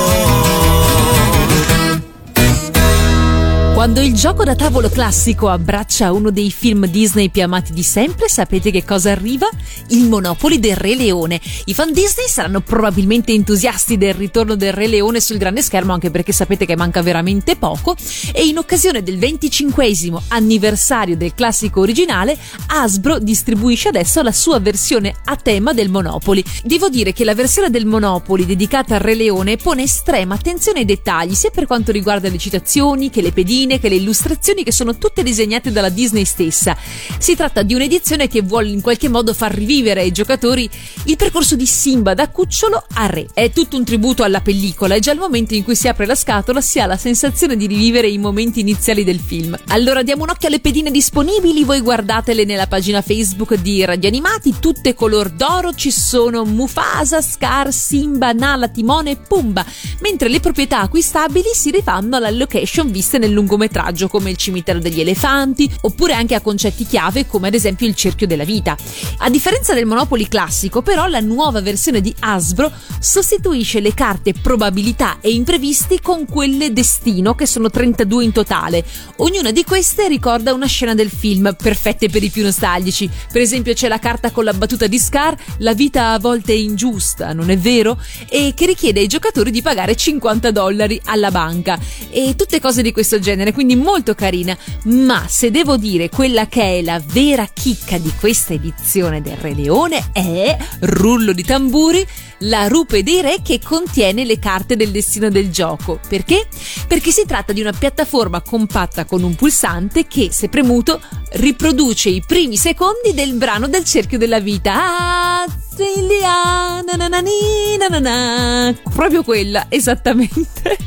[3.80, 8.28] Quando il gioco da tavolo classico abbraccia uno dei film Disney più amati di sempre,
[8.28, 9.48] sapete che cosa arriva?
[9.92, 11.40] Il Monopoli del Re Leone.
[11.64, 16.12] I fan Disney saranno probabilmente entusiasti del ritorno del Re Leone sul grande schermo, anche
[16.12, 17.96] perché sapete che manca veramente poco.
[18.34, 19.88] E in occasione del 25
[20.28, 26.44] anniversario del classico originale, Hasbro distribuisce adesso la sua versione a tema del Monopoli.
[26.66, 30.86] Devo dire che la versione del Monopoli dedicata al Re Leone pone estrema attenzione ai
[30.86, 34.98] dettagli, sia per quanto riguarda le citazioni che le pedine che le illustrazioni che sono
[34.98, 36.76] tutte disegnate dalla Disney stessa.
[37.20, 40.68] Si tratta di un'edizione che vuole in qualche modo far rivivere ai giocatori
[41.04, 43.28] il percorso di Simba da cucciolo a re.
[43.34, 46.16] È tutto un tributo alla pellicola e già al momento in cui si apre la
[46.16, 49.58] scatola si ha la sensazione di rivivere i momenti iniziali del film.
[49.68, 54.56] Allora diamo un occhio alle pedine disponibili, voi guardatele nella pagina Facebook di Radio Animati,
[54.60, 59.66] tutte color d'oro, ci sono Mufasa, Scar, Simba, Nala, Timone e Pumba,
[60.02, 65.02] mentre le proprietà acquistabili si rifanno alla location viste nel lungometraggio come il cimitero degli
[65.02, 68.78] elefanti, oppure anche a concetti chiave come ad esempio il cerchio della vita.
[69.18, 75.18] A differenza del Monopoli classico, però, la nuova versione di Hasbro sostituisce le carte probabilità
[75.20, 78.86] e imprevisti con quelle destino, che sono 32 in totale.
[79.18, 83.10] Ognuna di queste ricorda una scena del film, perfette per i più nostalgici.
[83.32, 86.56] Per esempio c'è la carta con la battuta di Scar, la vita a volte è
[86.56, 88.00] ingiusta, non è vero?
[88.30, 91.78] E che richiede ai giocatori di pagare 50 dollari alla banca.
[92.10, 96.80] E tutte cose di questo genere quindi molto carina, ma se devo dire quella che
[96.80, 102.06] è la vera chicca di questa edizione del Re Leone è, rullo di tamburi,
[102.40, 106.00] la rupe dei re che contiene le carte del destino del gioco.
[106.08, 106.48] Perché?
[106.88, 111.02] Perché si tratta di una piattaforma compatta con un pulsante che, se premuto,
[111.34, 114.74] riproduce i primi secondi del brano del cerchio della vita.
[114.74, 115.46] Ah,
[115.80, 118.76] Cecilia, na na na ni, na na na.
[118.94, 120.78] proprio quella, esattamente.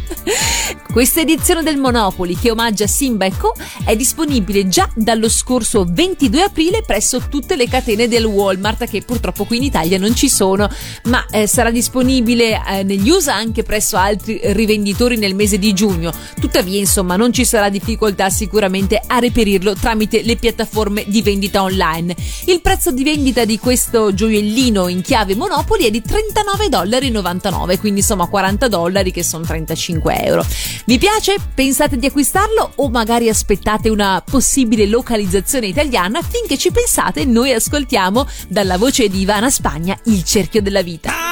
[0.92, 3.55] Questa edizione del Monopoli che omaggia Simba e Co
[3.86, 9.44] è disponibile già dallo scorso 22 aprile presso tutte le catene del Walmart che purtroppo
[9.44, 10.68] qui in Italia non ci sono,
[11.05, 16.12] ma eh, sarà disponibile eh, negli USA anche presso altri rivenditori nel mese di giugno.
[16.40, 22.14] Tuttavia, insomma, non ci sarà difficoltà sicuramente a reperirlo tramite le piattaforme di vendita online.
[22.47, 28.01] Il prezzo di vendita di questo gioiellino in chiave Monopoli è di 39,99 dollari, quindi
[28.01, 30.45] insomma 40 dollari che sono 35 euro.
[30.84, 31.36] Vi piace?
[31.55, 36.20] Pensate di acquistarlo o magari aspettate una possibile localizzazione italiana?
[36.22, 41.31] Finché ci pensate, noi ascoltiamo dalla voce di Ivana Spagna Il cerchio della vita.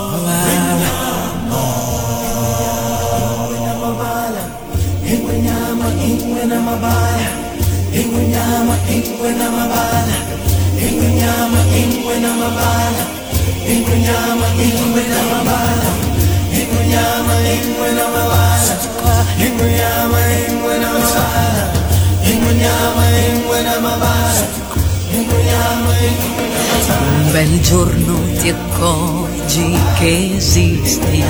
[27.23, 31.23] Un bel giorno ti accorgi che esisti,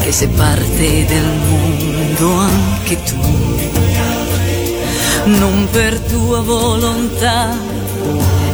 [0.00, 3.18] che sei parte del mondo anche tu,
[5.24, 7.56] non per tua volontà,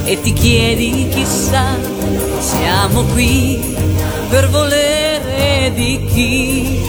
[0.05, 1.77] e ti chiedi chissà,
[2.39, 3.77] siamo qui
[4.29, 6.81] per volere di chi.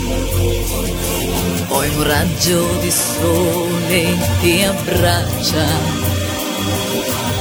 [1.68, 5.68] Poi un raggio di sole ti abbraccia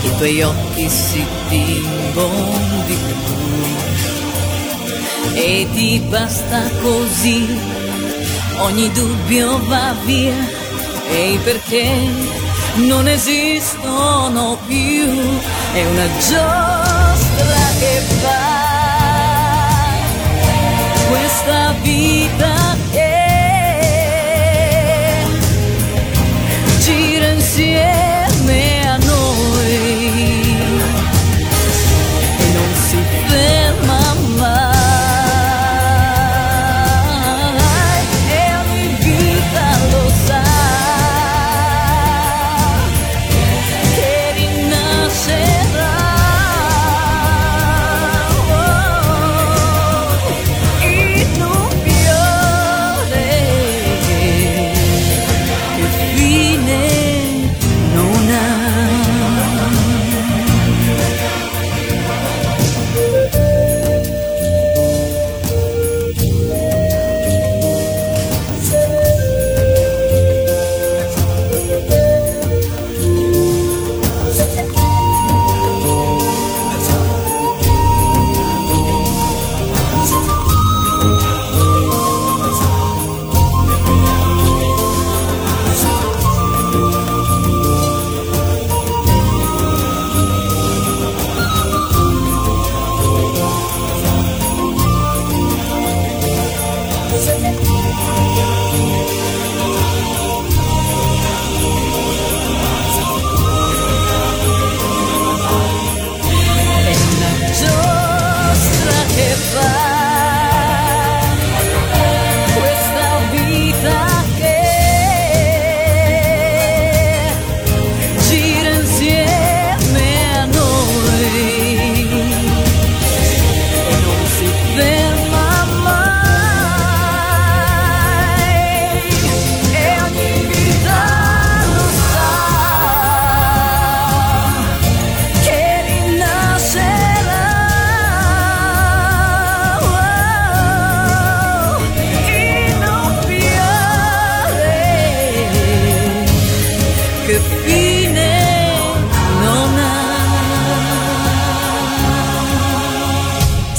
[0.02, 3.66] i tuoi occhi si tingono di blu
[5.34, 7.58] e ti basta così,
[8.58, 10.57] ogni dubbio va via
[11.10, 11.90] e perché
[12.76, 15.38] non esistono più,
[15.72, 18.68] è una giostra che va
[21.08, 23.26] questa vita che
[26.80, 28.07] gira insieme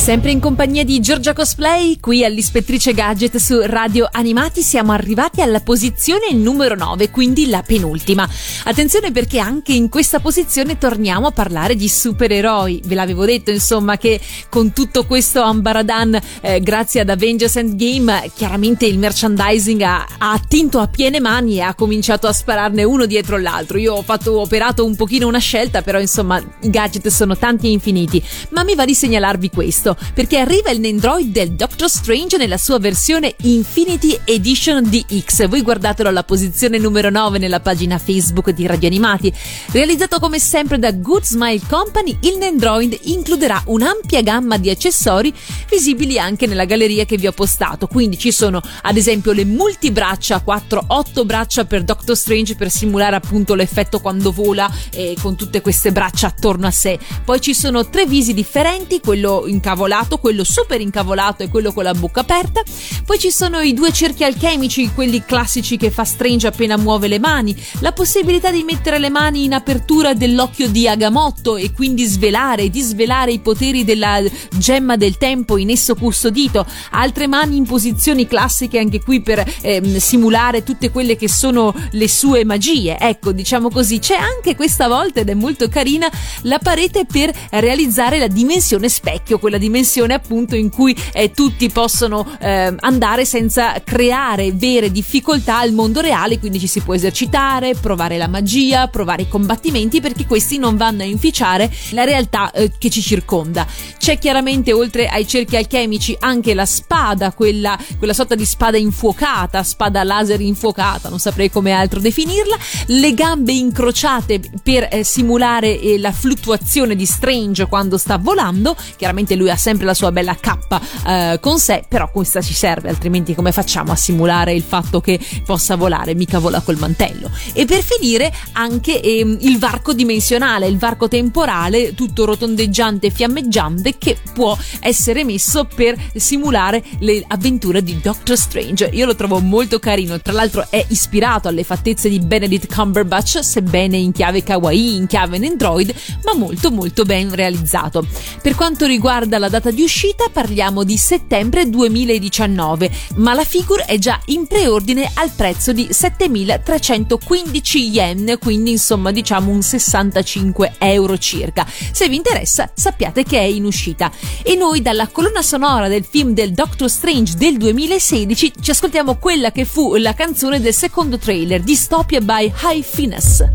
[0.09, 5.59] Sempre in compagnia di Giorgia Cosplay, qui all'Ispettrice Gadget su Radio Animati siamo arrivati alla
[5.59, 8.27] posizione numero 9, quindi la penultima.
[8.63, 12.81] Attenzione perché anche in questa posizione torniamo a parlare di supereroi.
[12.85, 18.87] Ve l'avevo detto insomma che con tutto questo ambaradan, eh, grazie ad Avengers Endgame, chiaramente
[18.87, 23.37] il merchandising ha, ha attinto a piene mani e ha cominciato a spararne uno dietro
[23.37, 23.77] l'altro.
[23.77, 27.67] Io ho fatto ho operato un pochino una scelta, però insomma i gadget sono tanti
[27.67, 28.23] e infiniti.
[28.49, 32.79] Ma mi va di segnalarvi questo, perché arriva il Nendroid del Doctor Strange nella sua
[32.79, 35.47] versione Infinity Edition DX.
[35.47, 39.33] Voi guardatelo alla posizione numero 9 nella pagina Facebook di Radio Animati.
[39.71, 45.33] Realizzato come sempre da Good Smile Company, il Nendroid includerà un'ampia gamma di accessori
[45.69, 47.87] visibili anche nella galleria che vi ho postato.
[47.87, 53.15] Quindi ci sono ad esempio le multibraccia 4, 8 braccia per Doctor Strange per simulare
[53.15, 56.97] appunto l'effetto quando vola e con tutte queste braccia attorno a sé.
[57.23, 59.87] Poi ci sono tre visi differenti, quello incavolato,
[60.19, 62.61] quello super incavolato e quello con la bocca aperta.
[63.05, 67.19] Poi ci sono i due cerchi alchemici, quelli classici che fa Strange appena muove le
[67.19, 72.63] mani, la possibilità di mettere le mani in apertura dell'occhio di Agamotto e quindi svelare
[72.63, 74.21] e disvelare i poteri della
[74.55, 79.97] gemma del tempo in esso custodito, altre mani in posizioni classiche anche qui per ehm,
[79.97, 82.97] simulare tutte quelle che sono le sue magie.
[82.99, 86.09] Ecco, diciamo così, c'è anche questa volta ed è molto carina
[86.43, 89.77] la parete per realizzare la dimensione specchio, quella dimensione
[90.13, 96.39] appunto in cui eh, tutti possono eh, andare senza creare vere difficoltà al mondo reale,
[96.39, 101.01] quindi ci si può esercitare, provare la magia, provare i combattimenti perché questi non vanno
[101.01, 103.65] a inficiare la realtà eh, che ci circonda.
[103.97, 109.63] C'è chiaramente oltre ai cerchi alchemici anche la spada, quella, quella sorta di spada infuocata,
[109.63, 112.57] spada laser infuocata, non saprei come altro definirla,
[112.87, 119.35] le gambe incrociate per eh, simulare eh, la fluttuazione di Strange quando sta volando, chiaramente
[119.35, 123.35] lui ha sempre la sua bella cappa eh, con sé, però questa ci serve, altrimenti
[123.35, 127.29] come facciamo a simulare il fatto che possa volare, mica vola col mantello.
[127.53, 133.97] E per finire anche ehm, il varco dimensionale, il varco temporale, tutto rotondeggiante e fiammeggiante
[133.97, 138.89] che può essere messo per simulare le avventure di Doctor Strange.
[138.93, 143.97] Io lo trovo molto carino, tra l'altro è ispirato alle fattezze di Benedict Cumberbatch, sebbene
[143.97, 145.93] in chiave kawaii, in chiave Android,
[146.23, 148.05] ma molto molto ben realizzato.
[148.41, 153.83] Per quanto riguarda la la data di uscita parliamo di settembre 2019, ma la figure
[153.85, 161.17] è già in preordine al prezzo di 7315 yen, quindi insomma diciamo un 65 euro
[161.17, 161.65] circa.
[161.67, 164.11] Se vi interessa sappiate che è in uscita.
[164.43, 169.51] E noi dalla colonna sonora del film del Doctor Strange del 2016 ci ascoltiamo quella
[169.51, 173.53] che fu la canzone del secondo trailer, Dystopia by High Finesse.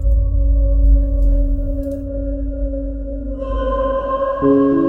[4.40, 4.83] Siamo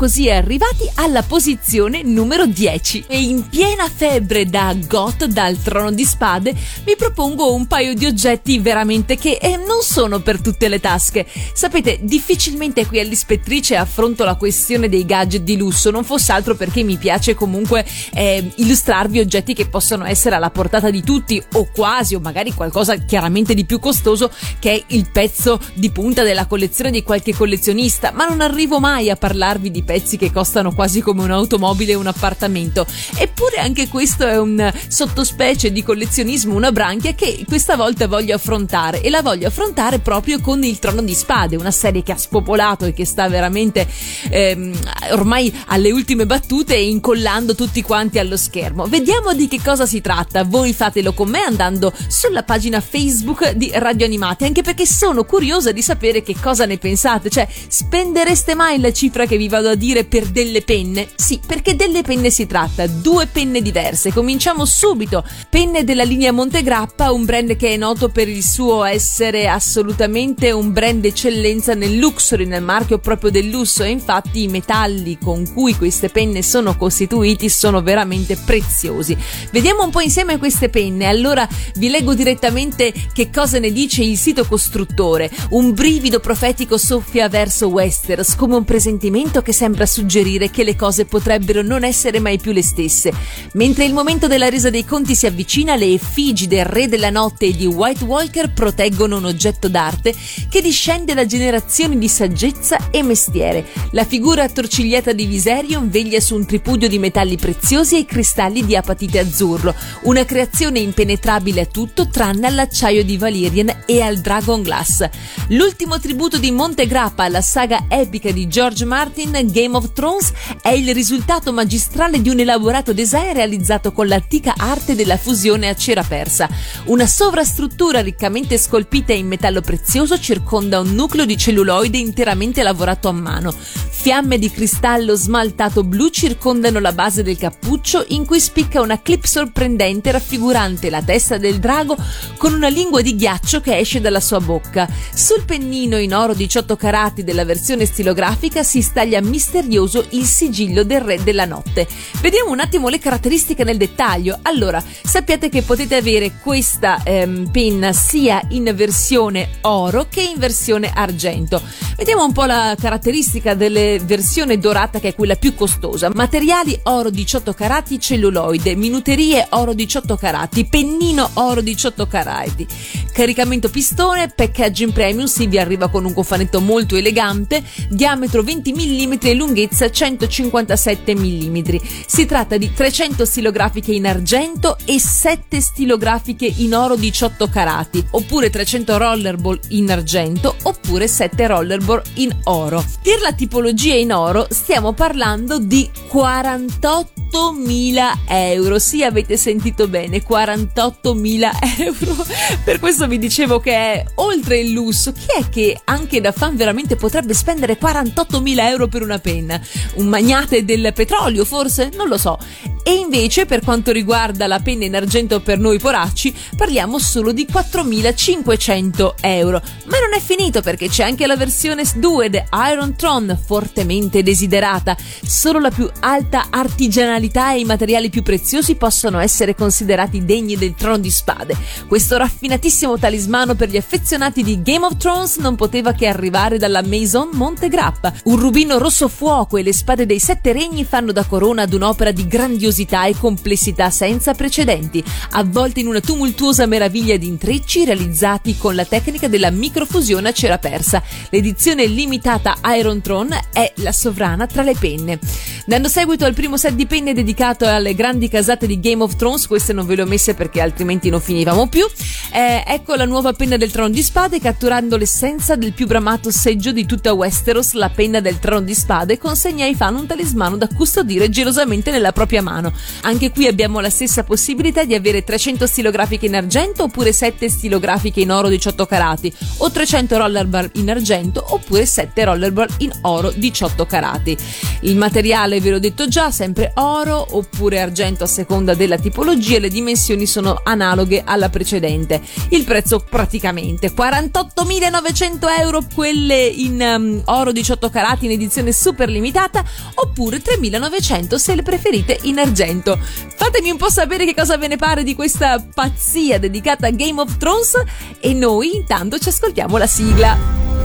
[0.00, 6.06] così arrivati alla posizione numero 10 e in piena febbre da Goth dal trono di
[6.06, 10.80] spade vi propongo un paio di oggetti veramente che eh, non sono per tutte le
[10.80, 11.26] tasche.
[11.52, 16.82] Sapete, difficilmente qui all'ispettrice affronto la questione dei gadget di lusso, non fosse altro perché
[16.82, 17.84] mi piace comunque
[18.14, 22.96] eh, illustrarvi oggetti che possono essere alla portata di tutti o quasi o magari qualcosa
[22.96, 28.12] chiaramente di più costoso che è il pezzo di punta della collezione di qualche collezionista,
[28.12, 32.06] ma non arrivo mai a parlarvi di pezzi che costano quasi come un'automobile o un
[32.06, 32.86] appartamento.
[33.16, 39.00] Eppure anche questo è un sottospecie di collezionismo, una branchia che questa volta voglio affrontare
[39.00, 42.84] e la voglio affrontare proprio con il Trono di Spade, una serie che ha spopolato
[42.84, 43.84] e che sta veramente
[44.30, 44.78] ehm,
[45.10, 48.84] ormai alle ultime battute e incollando tutti quanti allo schermo.
[48.84, 50.44] Vediamo di che cosa si tratta.
[50.44, 55.72] Voi fatelo con me andando sulla pagina Facebook di Radio Animati, anche perché sono curiosa
[55.72, 57.28] di sapere che cosa ne pensate.
[57.28, 61.08] Cioè, spendereste mai la cifra che vi vado a dire per delle penne?
[61.16, 64.12] Sì, perché delle penne si tratta, due penne diverse.
[64.12, 65.24] Cominciamo subito.
[65.48, 70.72] Penne della linea Montegrappa, un brand che è noto per il suo essere assolutamente un
[70.72, 75.74] brand eccellenza nel luxury, nel marchio proprio del lusso e infatti i metalli con cui
[75.74, 79.16] queste penne sono costituiti sono veramente preziosi.
[79.50, 81.06] Vediamo un po' insieme queste penne.
[81.06, 85.30] Allora vi leggo direttamente che cosa ne dice il sito costruttore.
[85.50, 90.74] Un brivido profetico soffia verso Westeros come un presentimento che sembra sembra suggerire che le
[90.74, 93.12] cose potrebbero non essere mai più le stesse.
[93.52, 97.46] Mentre il momento della resa dei conti si avvicina, le effigi del Re della Notte
[97.46, 100.12] e di White Walker proteggono un oggetto d'arte
[100.48, 103.64] che discende da generazioni di saggezza e mestiere.
[103.92, 108.74] La figura attorcigliata di Viserion veglia su un tripudio di metalli preziosi e cristalli di
[108.74, 115.08] apatite azzurro, una creazione impenetrabile a tutto tranne all'acciaio di Valyrian e al Dragon Glass.
[115.50, 120.32] L'ultimo tributo di Montegrappa alla saga epica di George Martin, Game of Thrones,
[120.62, 125.74] è il risultato magistrale di un elaborato design realizzato con l'antica arte della fusione a
[125.74, 126.48] cera persa.
[126.84, 133.12] Una sovrastruttura riccamente scolpita in metallo prezioso circonda un nucleo di celluloide interamente lavorato a
[133.12, 133.54] mano.
[134.00, 139.24] Fiamme di cristallo smaltato blu circondano la base del cappuccio in cui spicca una clip
[139.24, 141.98] sorprendente raffigurante la testa del drago
[142.38, 144.88] con una lingua di ghiaccio che esce dalla sua bocca.
[145.12, 149.18] Sul pennino in oro 18 carati della versione stilografica si staglia
[149.50, 151.88] misterioso il sigillo del re della notte.
[152.20, 154.38] Vediamo un attimo le caratteristiche nel dettaglio.
[154.42, 160.92] Allora, sappiate che potete avere questa ehm, penna sia in versione oro che in versione
[160.94, 161.60] argento.
[161.96, 166.10] Vediamo un po' la caratteristica delle versione dorata che è quella più costosa.
[166.14, 172.66] Materiali oro 18 carati celluloide, minuterie oro 18 carati, pennino oro 18 carati.
[173.12, 179.12] Caricamento pistone, packaging premium, si vi arriva con un cofanetto molto elegante, diametro 20 mm
[179.22, 181.58] e lunghezza 157 mm.
[182.06, 188.50] Si tratta di 300 stilografiche in argento e 7 stilografiche in oro 18 carati, oppure
[188.50, 192.84] 300 rollerball in argento, oppure 7 rollerball in oro.
[193.02, 198.78] Per la tipologia in oro stiamo parlando di 48.000 euro.
[198.78, 202.26] Sì, avete sentito bene, 48.000 euro.
[202.62, 205.12] Per questo vi dicevo che è oltre il lusso.
[205.12, 209.60] Chi è che anche da fan veramente potrebbe spendere 48.000 euro per una penna?
[209.94, 211.90] Un magnate del petrolio, forse?
[211.94, 212.38] Non lo so.
[212.82, 217.46] E invece, per quanto riguarda la penna in argento per noi poracci, parliamo solo di
[217.50, 219.60] 4.500 euro.
[219.84, 224.96] Ma non è finito perché c'è anche la versione 2 The Iron Tron, fortemente desiderata.
[225.22, 230.74] Solo la più alta artigianalità e i materiali più preziosi possono essere considerati degni del
[230.74, 231.56] trono di spade.
[231.86, 236.82] Questo raffinatissimo talismano per gli affezionati di Game of Thrones non poteva che arrivare dalla
[236.82, 238.12] Maison Montegrappa.
[238.24, 242.12] Un rubino rosso fuoco e le spade dei sette regni fanno da corona ad un'opera
[242.12, 248.74] di grandiosità e complessità senza precedenti, avvolte in una tumultuosa meraviglia di intrecci realizzati con
[248.74, 251.02] la tecnica della microfusione a cera persa.
[251.28, 255.18] L'edizione limitata Iron Throne è la sovrana tra le penne.
[255.66, 259.46] Dando seguito al primo set di penne dedicato alle grandi casate di Game of Thrones,
[259.46, 261.86] queste non ve le ho messe perché altrimenti non finivamo più,
[262.32, 266.72] eh, ecco la nuova penna del trono di spade catturando l'essenza del più bramato seggio
[266.72, 270.68] di tutta Westeros, la penna del trono di spade consegna ai fan un talismano da
[270.68, 272.72] custodire gelosamente nella propria mano.
[273.02, 278.20] Anche qui abbiamo la stessa possibilità di avere 300 stilografiche in argento oppure 7 stilografiche
[278.20, 283.86] in oro 18 carati o 300 rollerball in argento oppure 7 rollerball in oro 18
[283.86, 284.36] carati.
[284.80, 289.60] Il materiale ve l'ho detto già, sempre oro oppure argento a seconda della tipologia e
[289.60, 292.20] le dimensioni sono analoghe alla precedente.
[292.50, 299.64] Il prezzo praticamente 48.900 euro quelle in um, oro 18 carati in edizione super limitata
[299.94, 302.98] oppure 3.900 se le preferite in argento.
[303.36, 307.20] Fatemi un po' sapere che cosa ve ne pare di questa pazzia dedicata a Game
[307.20, 307.72] of Thrones
[308.18, 310.79] e noi intanto ci ascoltiamo la sigla.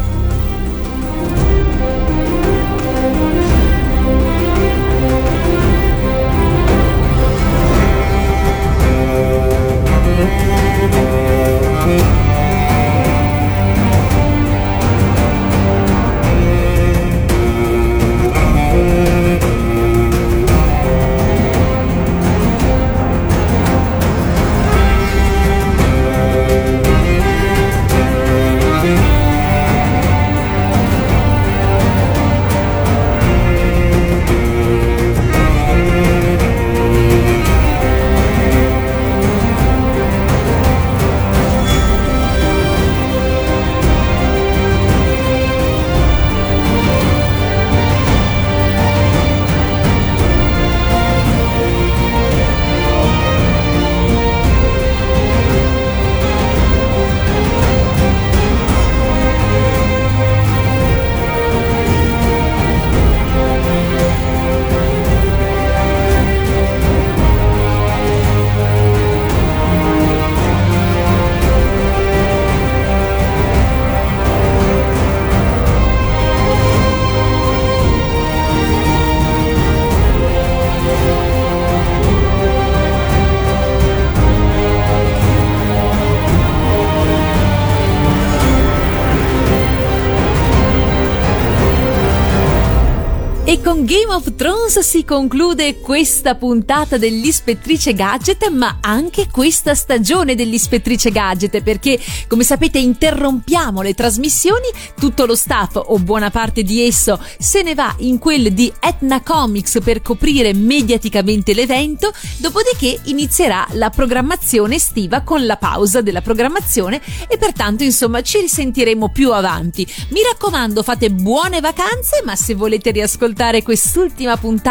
[94.75, 101.97] Thrones si conclude questa puntata dell'Ispettrice Gadget, ma anche questa stagione dell'Ispettrice Gadget, perché
[102.27, 104.67] come sapete interrompiamo le trasmissioni,
[104.99, 109.21] tutto lo staff o buona parte di esso se ne va in quel di Etna
[109.21, 117.01] Comics per coprire mediaticamente l'evento, dopodiché inizierà la programmazione estiva con la pausa della programmazione
[117.27, 119.87] e pertanto insomma ci risentiremo più avanti.
[120.09, 124.63] Mi raccomando, fate buone vacanze, ma se volete riascoltare ascoltare quest'ultima puntata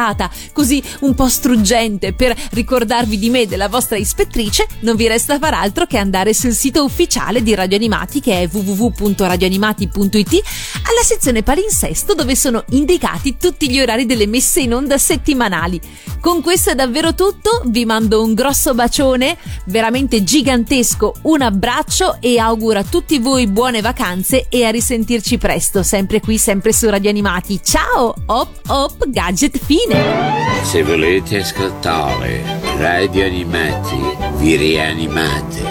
[0.52, 5.54] così un po' struggente per ricordarvi di me, della vostra ispettrice, non vi resta far
[5.54, 10.42] altro che andare sul sito ufficiale di Radio Animati che è www.radioanimati.it
[10.82, 15.80] alla sezione palinsesto dove sono indicati tutti gli orari delle messe in onda settimanali.
[16.20, 19.36] Con questo è davvero tutto, vi mando un grosso bacione,
[19.66, 25.82] veramente gigantesco, un abbraccio e auguro a tutti voi buone vacanze e a risentirci presto,
[25.82, 27.60] sempre qui, sempre su Radio Animati.
[27.62, 28.14] Ciao!
[28.26, 30.62] Op, op, gadget fine!
[30.62, 32.42] Se volete ascoltare
[32.78, 33.98] Radio Animati,
[34.36, 35.62] vi rianimate.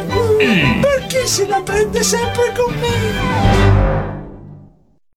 [0.82, 2.93] Perché se la prende sempre con me?